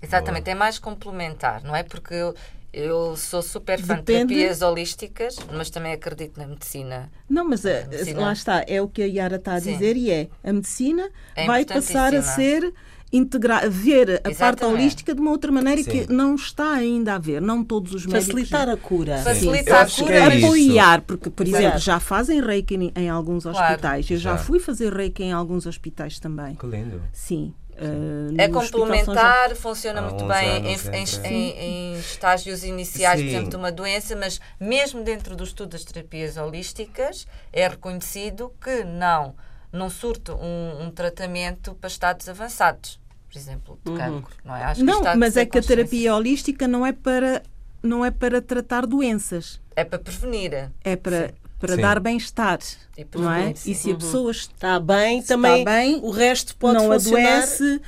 [0.00, 1.82] Exatamente, é mais complementar, não é?
[1.82, 2.34] Porque eu,
[2.72, 7.10] eu sou super fã Depende- de terapias holísticas, mas também acredito na medicina.
[7.28, 8.20] Não, mas a- medicina.
[8.20, 9.72] lá está, é o que a Yara está a Sim.
[9.72, 12.72] dizer e é a medicina É vai passar a ser
[13.12, 14.80] integrar, ver a parte Exatamente.
[14.80, 15.90] holística de uma outra maneira Sim.
[15.90, 17.40] que não está ainda a ver.
[17.40, 19.18] Não todos os médicos Facilitar a cura.
[19.22, 20.14] Facilitar a cura.
[20.14, 21.62] é apoiar, porque, por Exato.
[21.62, 23.58] exemplo, já fazem reiki em, em alguns Claro.
[23.58, 24.10] hospitais.
[24.10, 24.38] Eu já, Já.
[24.38, 26.54] fui fazer reiki em alguns hospitais também.
[26.54, 27.02] Que lindo.
[27.12, 27.54] Sim.
[27.80, 31.50] Uh, É complementar, funciona Há muito bem anos em, em-
[31.94, 33.34] em- estágios iniciais, por Sim.
[33.36, 38.82] exemplo, de uma doença, mas mesmo dentro do estudo das terapias holísticas, é reconhecido que
[38.82, 39.32] não,
[39.72, 42.98] não surte um, um tratamento para estados avançados,
[43.30, 44.34] por exemplo, de cancro.
[44.44, 44.64] Não, é?
[44.64, 47.42] Acho que Não, mas é que a terapia holística não é para
[47.82, 50.70] não é para tratar doenças, É para prevenir.
[50.82, 51.80] é para para Sim.
[51.82, 52.60] dar bem-estar,
[52.96, 53.52] E não é?
[53.52, 53.72] sim.
[53.72, 57.26] E se a pessoa está Está bem, está também bem, o resto pode não funcionar.
[57.32, 57.80] adoece,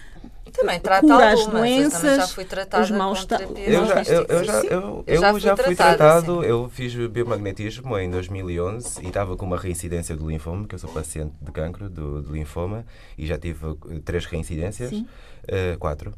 [0.61, 1.53] também trata cura as algumas.
[1.53, 5.33] já doenças, fui tratada os maus Eu já, eu, eu já, eu, Eu já eu
[5.33, 6.49] fui já fui tratada, tratado, sim.
[6.49, 10.91] eu fiz biomagnetismo em 2011 e estava com uma reincidência do linfoma, que eu sou
[10.91, 12.85] paciente de cancro do, do linfoma
[13.17, 14.93] e já tive três reincidências,
[15.49, 16.13] eh, quatro.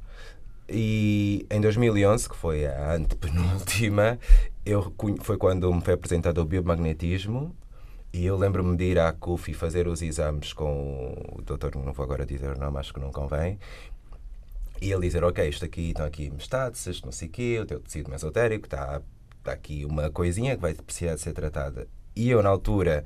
[0.69, 4.19] E em 2011, que foi a antepenúltima,
[4.65, 7.55] eu, foi quando me foi apresentado o biomagnetismo
[8.15, 11.93] e eu lembro-me de ir à CUF e fazer os exames com o doutor, não
[11.93, 13.59] vou agora dizer o nome, acho que não convém,
[14.83, 17.79] e ele dizer, ok, isto aqui, estão aqui metástases, não sei o quê, o teu
[17.79, 19.01] tecido mesotérico, está,
[19.39, 21.87] está aqui uma coisinha que vai precisar de ser tratada.
[22.17, 23.05] E eu, na altura,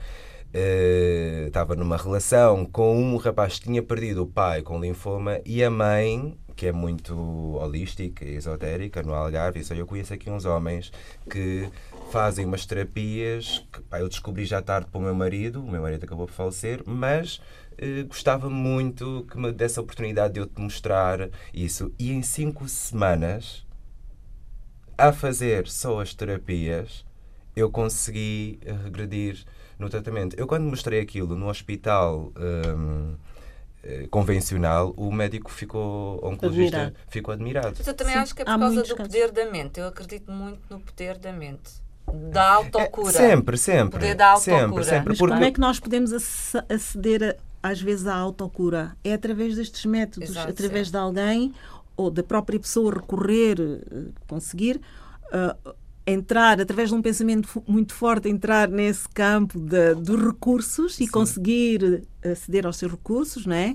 [0.55, 5.63] eh, estava numa relação com um rapaz que tinha perdido o pai com linfoma e
[5.63, 7.15] a mãe, que é muito
[7.61, 10.91] holística e esotérica, no Algarve, isso eu conheço aqui uns homens
[11.31, 11.69] que
[12.11, 15.83] fazem umas terapias que pá, eu descobri já tarde para o meu marido, o meu
[15.83, 17.39] marido acabou por falecer, mas
[18.09, 21.93] gostava muito que me desse a oportunidade de eu te mostrar isso.
[21.99, 23.67] E em cinco semanas,
[24.97, 27.05] a fazer só as terapias,
[27.55, 29.45] eu consegui eh, regredir
[29.79, 30.35] no tratamento.
[30.39, 33.15] Eu, quando mostrei aquilo no hospital hum,
[33.83, 36.97] eh, convencional, o médico ficou, o oncologista Admirado.
[37.09, 37.75] ficou admirado.
[37.79, 39.13] Mas eu também Sim, acho que é há por causa muitos do casos.
[39.13, 39.81] poder da mente.
[39.81, 41.71] Eu acredito muito no poder da mente.
[42.31, 43.09] Da autocura.
[43.11, 43.99] É, sempre, sempre.
[44.01, 44.61] Poder da autocura.
[44.61, 45.09] Sempre, sempre.
[45.11, 47.37] Mas porque como é que nós podemos ac- aceder a-
[47.69, 48.97] às vezes à autocura?
[49.05, 50.93] É através destes métodos, Exato, através sim.
[50.93, 51.53] de alguém
[51.97, 54.81] ou da própria pessoa recorrer, eh, conseguir
[55.33, 55.57] ah,
[56.07, 62.05] entrar através de um pensamento muito forte, entrar nesse campo de- dos recursos e conseguir
[62.23, 63.75] aceder aos seus recursos, não é?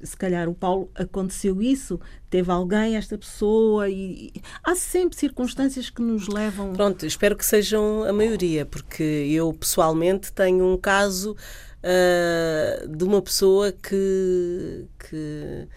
[0.00, 5.90] Se calhar o Paulo aconteceu isso, teve alguém, esta pessoa, e, e há sempre circunstâncias
[5.90, 6.72] que nos levam.
[6.72, 11.36] Pronto, espero que sejam a maioria, porque eu pessoalmente tenho um caso
[11.82, 15.68] ah, de uma pessoa que, que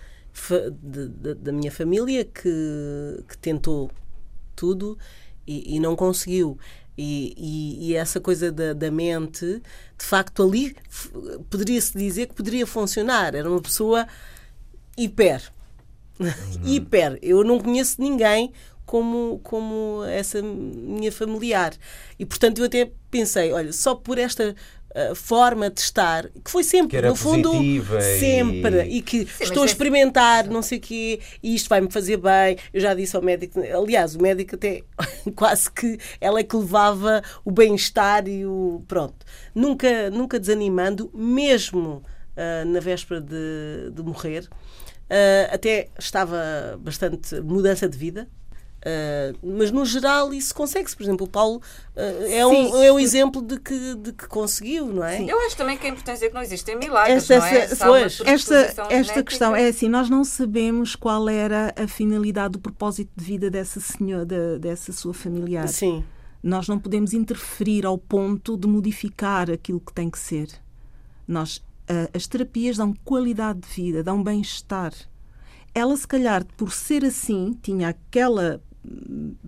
[0.82, 2.50] de- de- da minha família que,
[3.28, 3.90] que tentou
[4.56, 4.98] tudo
[5.48, 6.58] e, e não conseguiu.
[6.98, 9.46] E, e- e essa coisa da, da mente,
[9.98, 10.76] de facto, ali
[11.50, 13.36] poderia-se dizer que poderia funcionar.
[13.36, 14.08] Era uma pessoa
[14.98, 15.52] hiper.
[16.64, 17.20] hiper.
[17.22, 18.52] Eu não conheço ninguém
[18.86, 21.74] como, como essa minha familiar.
[22.20, 24.56] E, portanto, eu até pensei, olha, só por esta
[25.16, 29.26] forma de estar, que foi sempre, Que era no fundo, positiva e- sempre, e, que
[29.40, 32.58] mas estou a é- experimentar, não sei o quê, e isto vai-me fazer bem.
[32.74, 34.84] Eu já disse ao médico, aliás, o médico até
[35.36, 38.84] quase que ela é que levava o bem-estar e o.
[38.88, 39.16] Pronto.
[39.54, 42.02] Nunca, nunca desanimando, mesmo
[42.38, 44.48] ah, na véspera de, de morrer.
[45.10, 48.28] Ah, até estava bastante mudança de vida.
[48.88, 50.96] Ah, mas no geral isso consegue-se.
[50.96, 51.60] Por exemplo, o Paulo
[51.96, 52.84] ah, é, um, Sim.
[52.86, 55.24] é um exemplo de que, de que conseguiu, não é?
[55.24, 57.58] Eu acho também que é importante dizer que não existem milagres, Esta, não é?
[57.64, 62.58] essa- pois, esta, esta genética- questão é assim, nós não sabemos qual era a finalidade,
[62.58, 65.68] o propósito de vida dessa senhora, da- dessa sua familiar.
[65.68, 66.04] Sim.
[66.44, 70.48] Nós não podemos interferir ao ponto de modificar aquilo que tem que ser.
[71.28, 74.94] Nós, ah, as terapias dão qualidade de vida, dão bem-estar.
[75.74, 78.62] Ela, se calhar, por ser assim, tinha aquela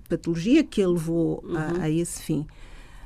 [0.10, 1.44] patologia que a levou
[1.80, 2.46] a, a esse fim.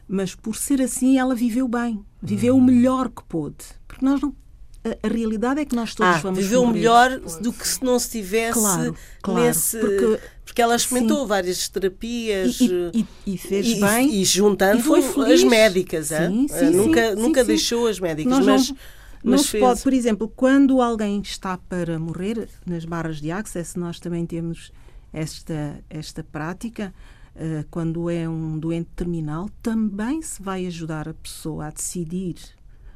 [0.08, 3.56] Mas por ser assim, ela viveu bem, viveu o melhor que pôde.
[3.88, 4.36] Porque nós não.
[4.84, 6.74] a, a realidade é que nós todos ah, vamos viveu morrer.
[6.80, 9.80] melhor do que se não se tivesse Claro, claro, nesse...
[9.80, 11.28] porque- porque ela experimentou Sim.
[11.28, 12.60] várias terapias...
[12.60, 14.14] E, e- e- e fez e- bem.
[14.22, 16.28] e juntando e foi as médicas, hã?
[16.30, 19.48] Sim, sim, nunca, sim, nunca sim, deixou as médicas, Nós mas, não, não mas se
[19.48, 19.64] fez.
[19.64, 24.74] pode, por exemplo, quando alguém está para morrer, nas barras de access, nós também temos
[25.14, 26.94] esta, esta prática.
[27.36, 32.36] eh, quando é um doente terminal, também se vai ajudar a pessoa a decidir,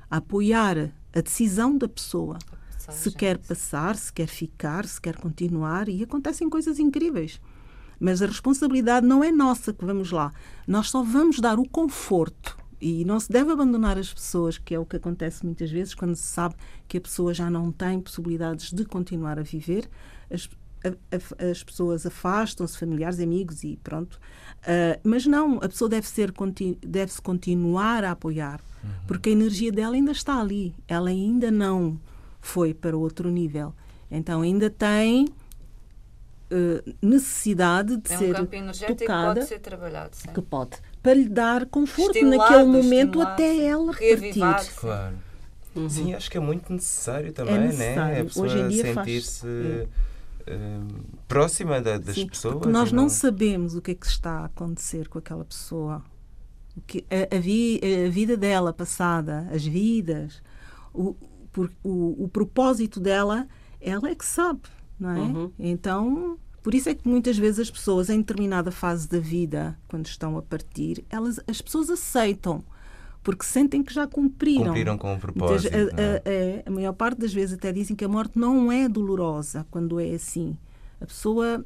[0.10, 2.38] a apoiar a decisão da pessoa.
[2.78, 7.41] Se quer passar, se quer ficar, se quer continuar, e acontecem coisas incríveis.
[7.99, 10.32] Mas a responsabilidade não é nossa que vamos lá.
[10.67, 12.58] Nós só vamos dar o conforto.
[12.80, 16.15] E não se deve abandonar as pessoas, que é o que acontece muitas vezes quando
[16.15, 16.56] se sabe
[16.88, 19.89] que a pessoa já não tem possibilidades de continuar a viver.
[20.30, 20.47] As,
[20.88, 24.19] a- a- as pessoas afastam-se, familiares, amigos e pronto.
[24.65, 26.34] Ah, mas não, a pessoa deve ser
[26.86, 28.60] deve-se continuar a apoiar,
[29.08, 30.74] porque a energia dela ainda está ali.
[30.88, 32.00] Ela ainda não
[32.41, 33.74] foi para outro nível.
[34.12, 35.28] Então ainda tem
[36.52, 40.30] eh, necessidade de É um ser campo energético que tocada pode ser trabalhado, sim.
[40.34, 44.54] que pode para lhe dar conforto Estimulado, naquele momento até ela reavivado.
[44.56, 44.76] partir.
[44.76, 45.15] Claro.
[45.76, 45.89] Uhum.
[45.89, 47.67] Sim, acho que é muito necessário também, É né?
[47.67, 48.21] necessário.
[48.21, 49.88] A pessoa faz- sentir-se
[50.47, 50.88] hum,
[51.27, 52.55] próxima da- das Sim, pessoas.
[52.55, 56.03] porque nós e não sabemos o que é que está a acontecer com aquela pessoa.
[56.77, 60.41] O que, a, a vi- a vida dela passada, as vidas,
[60.93, 61.15] o,
[61.51, 63.47] por- o, o propósito dela,
[63.79, 64.62] ela é que sabe,
[64.99, 65.19] não é?
[65.19, 65.51] Uhum.
[65.58, 70.05] Então, por isso é que muitas vezes as pessoas, em determinada fase da vida, quando
[70.08, 72.62] estão a partir, elas, as pessoas aceitam,
[73.25, 74.65] porque sentem que já cumpriram.
[74.67, 75.75] Cumpriram com um Muitas- propósito.
[75.75, 76.17] a, não é?
[76.17, 79.65] a- é, a maior parte das vezes até dizem que a morte não é dolorosa
[79.71, 80.55] quando é assim.
[81.01, 81.65] A pessoa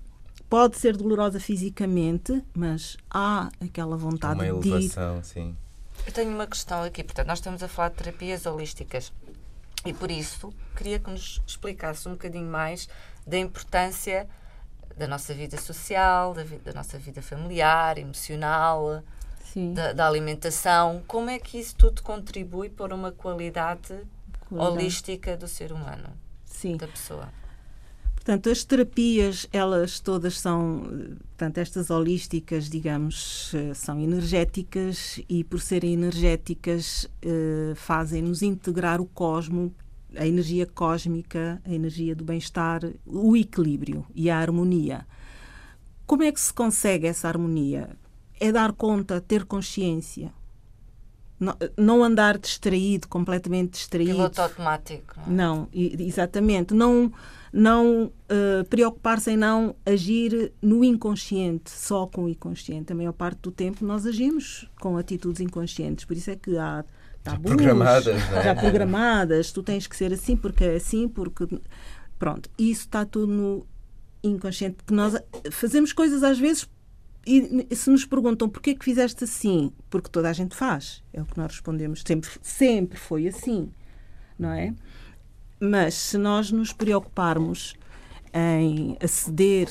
[0.49, 4.71] pode ser dolorosa fisicamente, mas há aquela vontade Uma de ir.
[4.71, 5.55] elevação, sim.
[6.07, 9.11] Eu tenho uma questão aqui, portanto, nós estamos a falar de terapias holísticas
[9.85, 12.87] e por isso queria que nos explicasse um bocadinho mais
[13.27, 14.27] da importância
[14.97, 19.03] da nossa vida social, da, vi- da nossa vida familiar, emocional,
[19.73, 21.03] da, da alimentação.
[21.07, 23.95] Como é que isso tudo contribui para uma qualidade,
[24.47, 24.73] qualidade.
[24.73, 26.09] holística do ser humano,
[26.45, 26.77] Sim.
[26.77, 27.29] da pessoa?
[28.15, 30.83] Portanto, as terapias, elas todas são,
[31.29, 39.05] portanto, estas holísticas, digamos, eh, são energéticas e, por serem energéticas, eh, fazem-nos integrar o
[39.05, 39.73] cosmo,
[40.15, 45.07] a energia cósmica, a energia do bem-estar, o equilíbrio e a harmonia.
[46.05, 47.89] Como é que se consegue essa harmonia?
[48.39, 50.32] É dar conta, ter consciência.
[51.39, 54.12] Não, não andar distraído, completamente distraído.
[54.12, 55.15] Piloto automático.
[55.25, 55.30] não é?
[55.30, 56.73] Não, exatamente.
[56.73, 57.12] Não,
[57.52, 62.91] não eh, preocupar-se em não agir no inconsciente, só com o inconsciente.
[62.91, 66.04] A maior parte do tempo nós agimos com atitudes inconscientes.
[66.04, 66.84] Por isso é que há
[67.23, 68.43] tabus, programadas, não é?
[68.43, 69.52] já programadas.
[69.54, 71.47] Tu tens que ser assim porque é assim, porque.
[72.17, 73.67] Pronto, isso está tudo no
[74.21, 74.75] inconsciente.
[74.75, 75.15] Porque nós
[75.52, 76.67] fazemos coisas às vezes
[77.25, 81.25] e se nos perguntam porquê que fizeste assim, porque toda a gente faz, é o
[81.25, 82.03] que nós respondemos.
[82.05, 83.71] Sempre, sempre foi assim,
[84.38, 84.73] não é?
[85.60, 87.75] Mas se nós nos preocuparmos
[88.34, 89.69] em aceder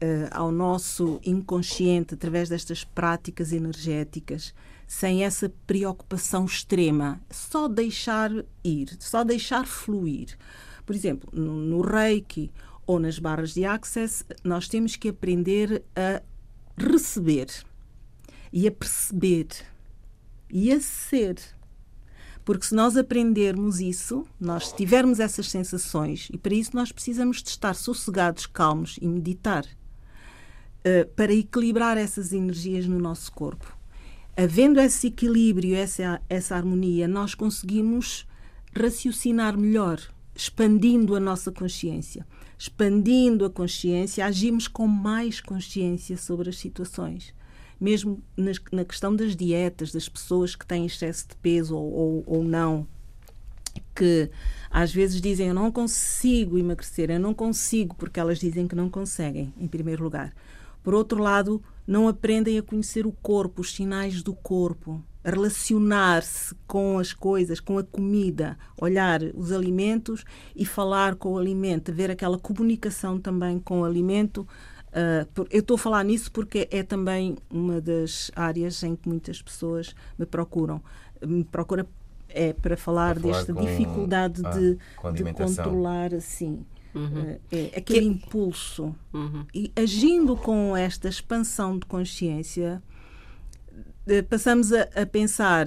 [0.00, 4.54] eh, ao nosso inconsciente através destas práticas energéticas,
[4.86, 8.30] sem essa preocupação extrema, só deixar
[8.62, 10.36] ir, só deixar fluir.
[10.84, 12.50] Por exemplo, no, no Reiki
[12.86, 16.22] ou nas barras de Access, nós temos que aprender a
[16.76, 17.48] receber
[18.52, 19.48] e a perceber
[20.50, 21.36] e a ser.
[22.44, 27.48] Porque se nós aprendermos isso, nós tivermos essas sensações, e para isso nós precisamos de
[27.48, 29.64] estar sossegados, calmos e meditar,
[30.84, 33.76] eh, para equilibrar essas energias no nosso corpo.
[34.36, 38.26] Havendo esse equilíbrio, essa, essa harmonia, nós conseguimos
[38.74, 40.00] raciocinar melhor,
[40.34, 42.26] expandindo a nossa consciência.
[42.62, 47.34] Expandindo a consciência, agimos com mais consciência sobre as situações
[47.80, 52.24] mesmo nas, na questão das dietas, das pessoas que têm excesso de peso ou, ou,
[52.28, 52.86] ou não,
[53.92, 54.30] que
[54.70, 58.88] às vezes dizem eu não consigo emagrecer, eu não consigo, porque elas dizem que não
[58.88, 60.32] conseguem, em primeiro lugar.
[60.80, 66.98] Por outro lado, não aprendem a conhecer o corpo, os sinais do corpo, relacionar-se com
[66.98, 70.24] as coisas, com a comida, olhar os alimentos
[70.56, 74.46] e falar com o alimento, ver aquela comunicação também com o alimento,
[74.94, 79.40] Uh, eu estou a falar nisso porque é também uma das áreas em que muitas
[79.40, 80.82] pessoas me procuram.
[81.26, 81.86] Me procura
[82.28, 84.76] é para falar, Para falar desta com- dificuldade ah, de,
[85.14, 86.62] de controlar assim
[86.94, 88.94] uh, é, aquele Que- impulso.
[89.14, 89.46] Uhum.
[89.54, 92.82] E agindo com esta expansão de consciência,
[94.28, 95.66] passamos a, a pensar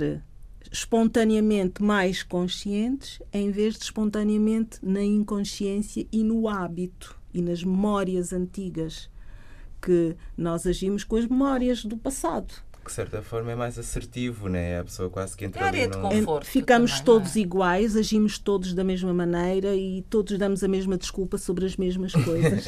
[0.71, 8.33] espontaneamente mais conscientes, em vez de espontaneamente na inconsciência e no hábito e nas memórias
[8.33, 9.09] antigas,
[9.81, 12.53] que nós agimos com as memórias do passado.
[12.85, 14.79] Que de certa forma é mais assertivo, né?
[14.79, 16.03] A pessoa quase que entra É ali área de num...
[16.03, 16.45] conforto.
[16.45, 17.39] Ficamos também, todos é?
[17.39, 22.13] iguais, agimos todos da mesma maneira e todos damos a mesma desculpa sobre as mesmas
[22.23, 22.67] coisas.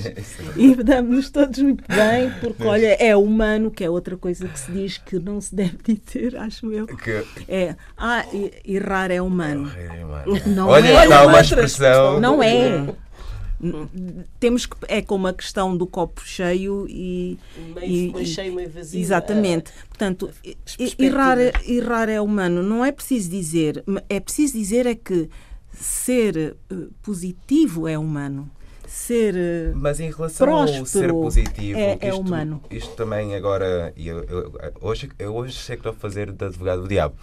[0.56, 4.72] e damos-nos todos muito bem, porque olha, é humano, que é outra coisa que se
[4.72, 6.88] diz que não se deve dizer, acho eu.
[6.88, 7.24] Que...
[7.48, 8.26] É, ah,
[8.66, 9.72] errar é humano.
[9.78, 10.42] Ai, mano.
[10.48, 11.04] Não Olha, é.
[11.04, 12.20] está uma expressão.
[12.20, 12.88] Não é.
[14.40, 17.38] Temos que é como a questão do copo cheio e
[17.76, 19.00] Meio, e- meio cheio, meio vazio.
[19.00, 19.72] Exatamente.
[19.90, 21.14] Portanto, as e- perspectivas.
[21.14, 21.38] errar,
[21.70, 22.62] errar é humano.
[22.62, 23.84] Não é preciso dizer.
[24.08, 25.30] É preciso dizer é que
[25.74, 28.50] ser eh, positivo é humano.
[28.88, 29.36] Ser.
[29.36, 32.64] eh, Mas em relação ao ser Próspero positivo, é- é isto, humano.
[32.72, 36.46] isto também agora, e eu, eu- hoje, eu hoje sei que estou a fazer de
[36.46, 37.14] advogado do diabo,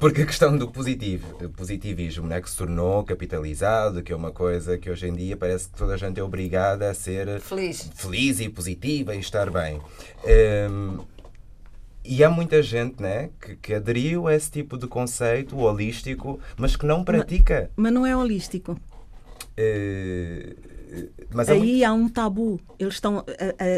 [0.00, 4.78] porque a questão do positivo, positivismo, né, que se tornou capitalizado, que é uma coisa
[4.78, 7.90] que hoje em dia parece que toda a gente é obrigada a ser Feliz.
[7.94, 9.78] feliz e positiva e estar bem.
[10.70, 10.98] Hum,
[12.02, 16.74] e há muita gente né, que, que aderiu a esse tipo de conceito holístico, mas
[16.76, 17.70] que não pratica.
[17.76, 18.80] Mas não é holístico.
[19.56, 20.54] Eh,
[21.32, 22.60] mas muito- Aí há um tabu.
[22.78, 23.24] Eles estão,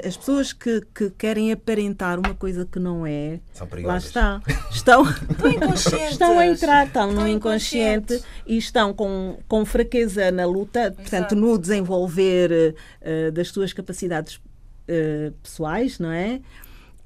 [0.07, 4.41] as pessoas que, que querem aparentar uma coisa que não é, São lá está.
[4.71, 6.11] Estão, Estão inconscientes.
[6.13, 11.37] estão a entrar, estão no inconsciente e estão com, com fraqueza na luta, portanto, Exato.
[11.37, 14.41] no desenvolver eh, das suas capacidades
[14.89, 16.41] eh, pessoais, não é?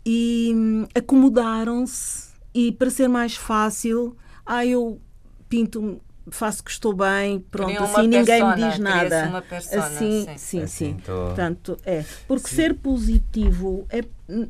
[0.04, 5.00] E hum, acomodaram-se e para ser mais fácil, ah, eu
[5.48, 6.00] pinto
[6.30, 9.26] faço que estou bem, pronto, assim ninguém me diz nada.
[9.28, 10.36] uma persona, assim, sim.
[10.36, 10.96] sim, Assim, sim.
[11.04, 12.04] tô- Portanto, é.
[12.26, 14.02] Porque ser positivo é,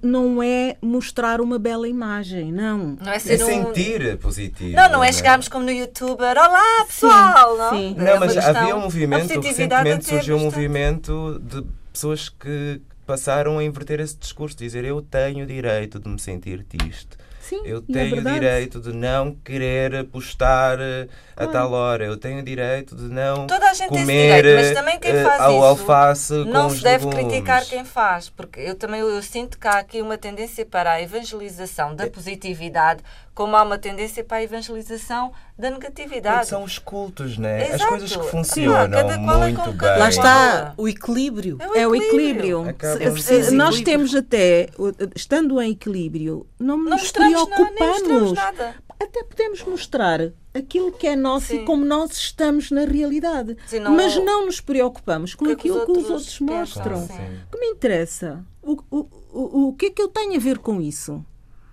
[0.02, 2.96] não é mostrar uma bela imagem, não.
[3.00, 3.46] Não é É ser um...
[3.46, 4.74] sentir positivo.
[4.76, 5.12] Não, não é né?
[5.12, 7.70] chegarmos como no youtuber, olá pessoal, não?
[7.70, 7.94] sim.
[7.98, 11.62] É Não, uma mas havia um movimento, recentemente é surgiu um movimento de
[11.92, 16.64] pessoas que passaram a inverter esse discurso, dizer eu tenho o direito de me sentir
[16.64, 17.16] triste.
[17.49, 22.05] Sim, Eu é tenho o direito de não querer postar eh, a tal hora.
[22.05, 24.99] Eu tenho o direito de não Toda a gente tem esse comer direito, mas também
[24.99, 27.28] quem eh, faz ao isso alface Não se deve legumes.
[27.28, 31.03] criticar quem faz, porque eu também eu sinto que há aqui uma tendência para a
[31.03, 31.94] evangelização É.
[31.94, 33.03] da positividade,
[33.37, 36.49] como há uma tendência para a evangelização da Porque negatividade.
[36.49, 37.64] São os cultos, né?
[37.64, 37.89] As Exato.
[37.91, 39.99] coisas que funcionam cada qual é muito com bem.
[39.99, 41.59] Lá está o equilíbrio.
[41.74, 42.66] É o equilíbrio.
[42.66, 43.84] Acaba- Se- É preciso Nós equilíbrio.
[43.84, 44.68] temos até,
[45.14, 48.32] estando em equilíbrio, não Não nos mostramos preocupamos.
[48.32, 48.74] nada.
[48.99, 50.20] Até podemos mostrar
[50.55, 51.57] aquilo que é nosso Sim.
[51.61, 53.55] e como nós estamos na realidade.
[53.66, 56.11] Sim, não- Mas não nos preocupamos com O que é que os aquilo que os
[56.11, 57.05] outros pensam, mostram.
[57.05, 58.43] O que me interessa?
[58.62, 61.22] O, o, o, o que é que eu tenho a ver com isso?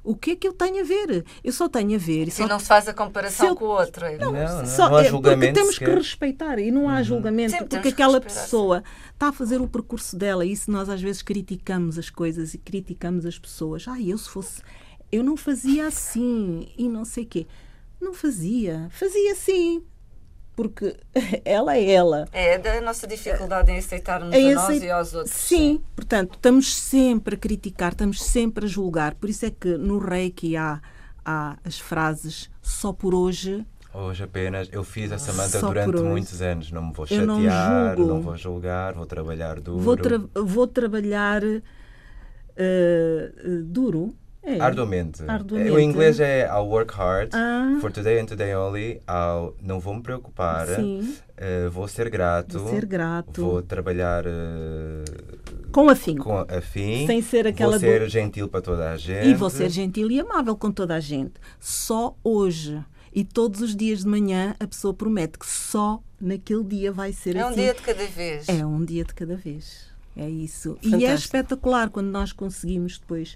[0.03, 1.23] O que é que eu tenho a ver?
[1.43, 2.27] Eu só tenho a ver.
[2.27, 4.05] e Se só não se faz a comparação Se eu- com o outro.
[4.05, 5.89] é- Não, não, só- não há é, julgamento porque temos sequer.
[5.89, 8.83] que respeitar e não há julgamento Sim, porque aquela pessoa
[9.13, 12.57] está a fazer o percurso dela e isso nós às vezes criticamos as coisas e
[12.57, 13.87] criticamos as pessoas.
[13.87, 14.61] Ah, eu se fosse
[15.11, 17.45] eu não fazia assim e não sei quê.
[18.01, 19.83] Não fazia, fazia sim.
[20.55, 20.95] Porque
[21.43, 22.27] ela é ela.
[22.31, 25.33] É da nossa dificuldade em aceitarmos Em a nós aceit- e aos outros.
[25.33, 29.15] Sim, portanto, estamos sempre a criticar, estamos sempre a julgar.
[29.15, 30.79] Por isso é que no Reiki há,
[31.25, 36.71] há as frases só por hoje Hoje apenas, eu fiz essa manta durante muitos anos.
[36.71, 38.21] Não me vou não chatear, não, julgo.
[38.21, 39.77] vou julgar, vou trabalhar duro.
[39.79, 41.43] Vou, tra- vou trabalhar
[42.55, 43.31] eh,
[43.63, 44.15] duro.
[44.45, 44.59] É.
[44.59, 45.23] Arduamente.
[45.25, 45.71] Arduamente.
[45.71, 47.77] O inglês é I'll work hard Ah.
[47.79, 48.99] for today and today only.
[49.09, 50.67] I'll, não vou me preocupar.
[50.67, 51.15] Sim.
[51.37, 52.59] eh, vou ser grato.
[52.59, 53.41] Vou ser grato.
[53.41, 55.03] Vou trabalhar eh,
[55.71, 56.23] Com afinco.
[56.25, 57.07] com afim.
[57.07, 59.27] Sem ser aquela Vou ser do- gentil para toda a gente.
[59.29, 61.33] E vou ser gentil e amável com toda a gente.
[61.59, 62.79] Só hoje.
[63.15, 67.35] E todos os dias de manhã a pessoa promete que só naquele dia vai ser
[67.35, 67.61] É um assim.
[67.61, 68.49] dia de cada vez.
[68.49, 69.87] É um dia de cada vez.
[70.17, 70.77] É isso.
[70.81, 71.15] E é Fantástico.
[71.25, 73.35] espetacular quando nós conseguimos depois.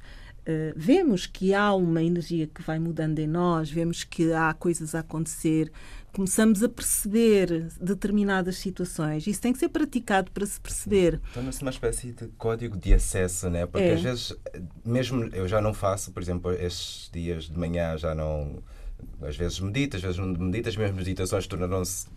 [0.50, 4.96] Eh, vemos que há uma energia que vai mudando em nós, vemos que há coisas
[4.96, 5.70] a acontecer,
[6.14, 9.28] começamos a perceber determinadas situações.
[9.28, 11.20] Isso tem que ser praticado para se perceber.
[11.34, 13.66] Torna-se uma espécie de código de acesso, né?
[13.66, 13.94] Porque É.
[13.94, 14.34] às vezes,
[14.86, 18.64] mesmo eu já não faço, por exemplo, estes dias de manhã já não.
[19.22, 22.08] Às vezes medito, às vezes não medito, as minhas meditações tornaram-se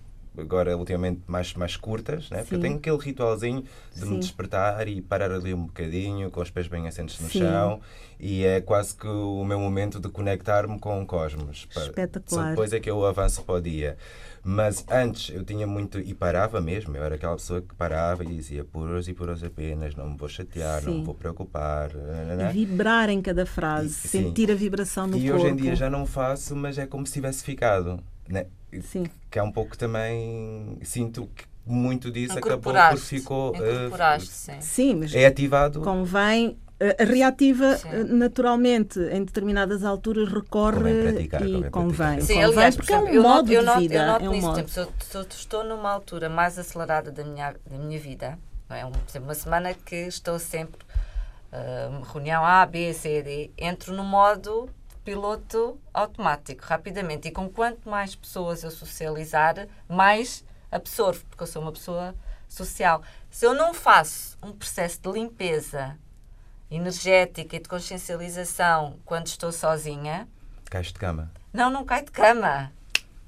[0.40, 2.38] agora ultimamente mais, mais curtas, né?
[2.38, 3.64] porque eu tenho aquele ritualzinho
[3.94, 4.10] de Sim.
[4.10, 7.40] me despertar e parar ali um bocadinho, com os pés bem assentos no Sim.
[7.40, 7.80] chão,
[8.18, 11.66] e é quase que o meu momento de conectar-me com o cosmos.
[11.74, 12.44] Espetacular.
[12.44, 13.96] Só depois é que eu avanço para o dia.
[14.42, 18.28] Mas antes eu tinha muito, e parava mesmo, eu era aquela pessoa que parava e
[18.28, 21.90] dizia puros e puros apenas, não me vou chatear, não me vou preocupar.
[21.94, 22.48] nananã.
[22.50, 25.36] Vibrar em cada frase, E- sentir a vibração no E corpo.
[25.44, 28.00] hoje em dia já não faço, mas é como se tivesse ficado.
[28.30, 28.46] Né?
[28.82, 29.06] Sim.
[29.30, 30.78] Que é um pouco também.
[30.82, 33.54] Sinto que muito disso acabou por ficou.
[33.54, 34.60] Incorporaste, sim.
[34.60, 35.80] Sim, mas é ativado.
[35.80, 36.56] convém.
[36.78, 37.88] eh, reativa Sim.
[37.90, 42.20] eh, naturalmente em determinadas alturas recorre Convém praticar, e convém convém.
[42.22, 44.06] Sim, convém aliás, por porque é um eu modo noto, eu de noto, vida eu
[44.06, 44.56] noto é um nisso, modo.
[44.56, 48.76] tipo, se eu, eu estou numa altura mais acelerada da minha, da minha vida, não
[48.76, 48.86] é?
[48.86, 50.80] Um, por exemplo, uma semana que estou sempre
[51.52, 54.70] ah, reunião A, B, C, D, entro no modo
[55.04, 57.28] piloto automático, rapidamente.
[57.28, 62.14] E com quanto mais pessoas eu socializar, mais absorvo, porque eu sou uma pessoa
[62.48, 63.02] social.
[63.30, 65.96] Se eu não faço um processo de limpeza
[66.70, 70.28] energética e de consciencialização quando estou sozinha,
[70.70, 71.30] Caixa de cama.
[71.52, 72.72] não, não cai de cama.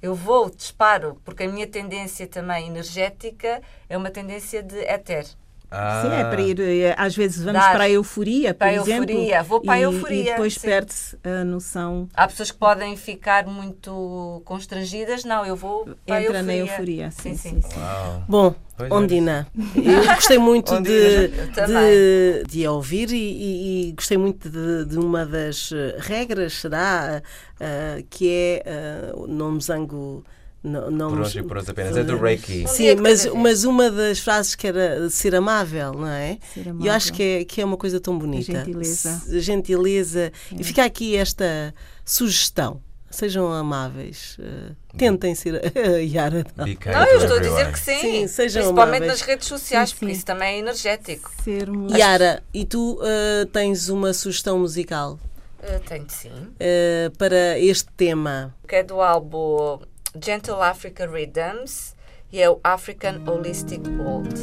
[0.01, 5.27] Eu vou, disparo, porque a minha tendência também energética é uma tendência de éter.
[5.75, 6.61] Ah, Sim, é para ir.
[6.61, 7.73] eh, Às vezes vamos Dar.
[7.73, 9.11] para a euforia, por Para a exemplo.
[9.11, 10.61] euforia, vou para a e- euforia, E depois sim.
[10.61, 12.09] perde-se a noção.
[12.15, 15.25] Há pessoas que podem ficar muito constrangidas.
[15.25, 16.43] Não, eu vou para a Entra euforia.
[16.43, 17.11] na euforia.
[17.11, 17.61] Sim, sim.
[17.63, 17.81] sim.
[17.81, 18.25] Uau.
[18.29, 18.95] Bom, Pois é.
[18.95, 19.47] Ondina,
[19.77, 24.99] eu gostei muito de, de, de a ouvir e, e- e gostei muito de, de
[24.99, 27.23] uma das eh, regras, será,
[27.61, 30.25] eh, que é eh, não me zango.
[30.63, 31.97] Não, não Por hoje e por hoje apenas.
[31.97, 32.67] É do Reiki.
[32.69, 36.39] Sim, mas, mas uma das frases que era ser amável, não é?
[36.55, 36.93] Ser E eu amável.
[36.93, 38.53] acho que é, que é uma coisa tão bonita.
[38.53, 39.09] gentileza.
[39.09, 40.33] S- gentileza.
[40.57, 42.81] E fica aqui esta sugestão.
[43.11, 44.37] Sejam amáveis.
[44.41, 46.47] eh, tentem ser a Yara.
[46.57, 46.65] não.
[46.65, 48.01] Não, eu estou a dizer que sim.
[48.01, 49.21] Sim, sejam Principalmente amáveis.
[49.21, 50.17] nas redes sociais, Sim, porque sim.
[50.17, 51.31] isso também é energético.
[51.45, 51.93] Sermos.
[51.93, 55.19] Yara, e tu eh, tens uma sugestão musical
[55.63, 56.31] Eu tenho sim.
[56.59, 58.55] eh, para este tema?
[58.67, 59.81] Que é do álbum
[60.15, 61.97] Gentle Africa Rhythms
[62.31, 64.43] e é o African Holistic World.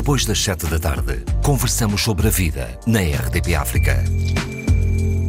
[0.00, 4.02] Depois das sete da tarde, conversamos sobre a vida na RDP África.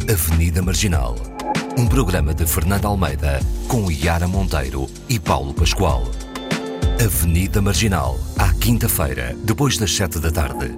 [0.10, 1.18] Avenida Marginal.
[1.78, 6.10] Um programa de Fernando Almeida com Yara Monteiro e Paulo Pascoal.
[7.04, 10.74] Avenida Marginal, à quinta-feira, depois das sete da tarde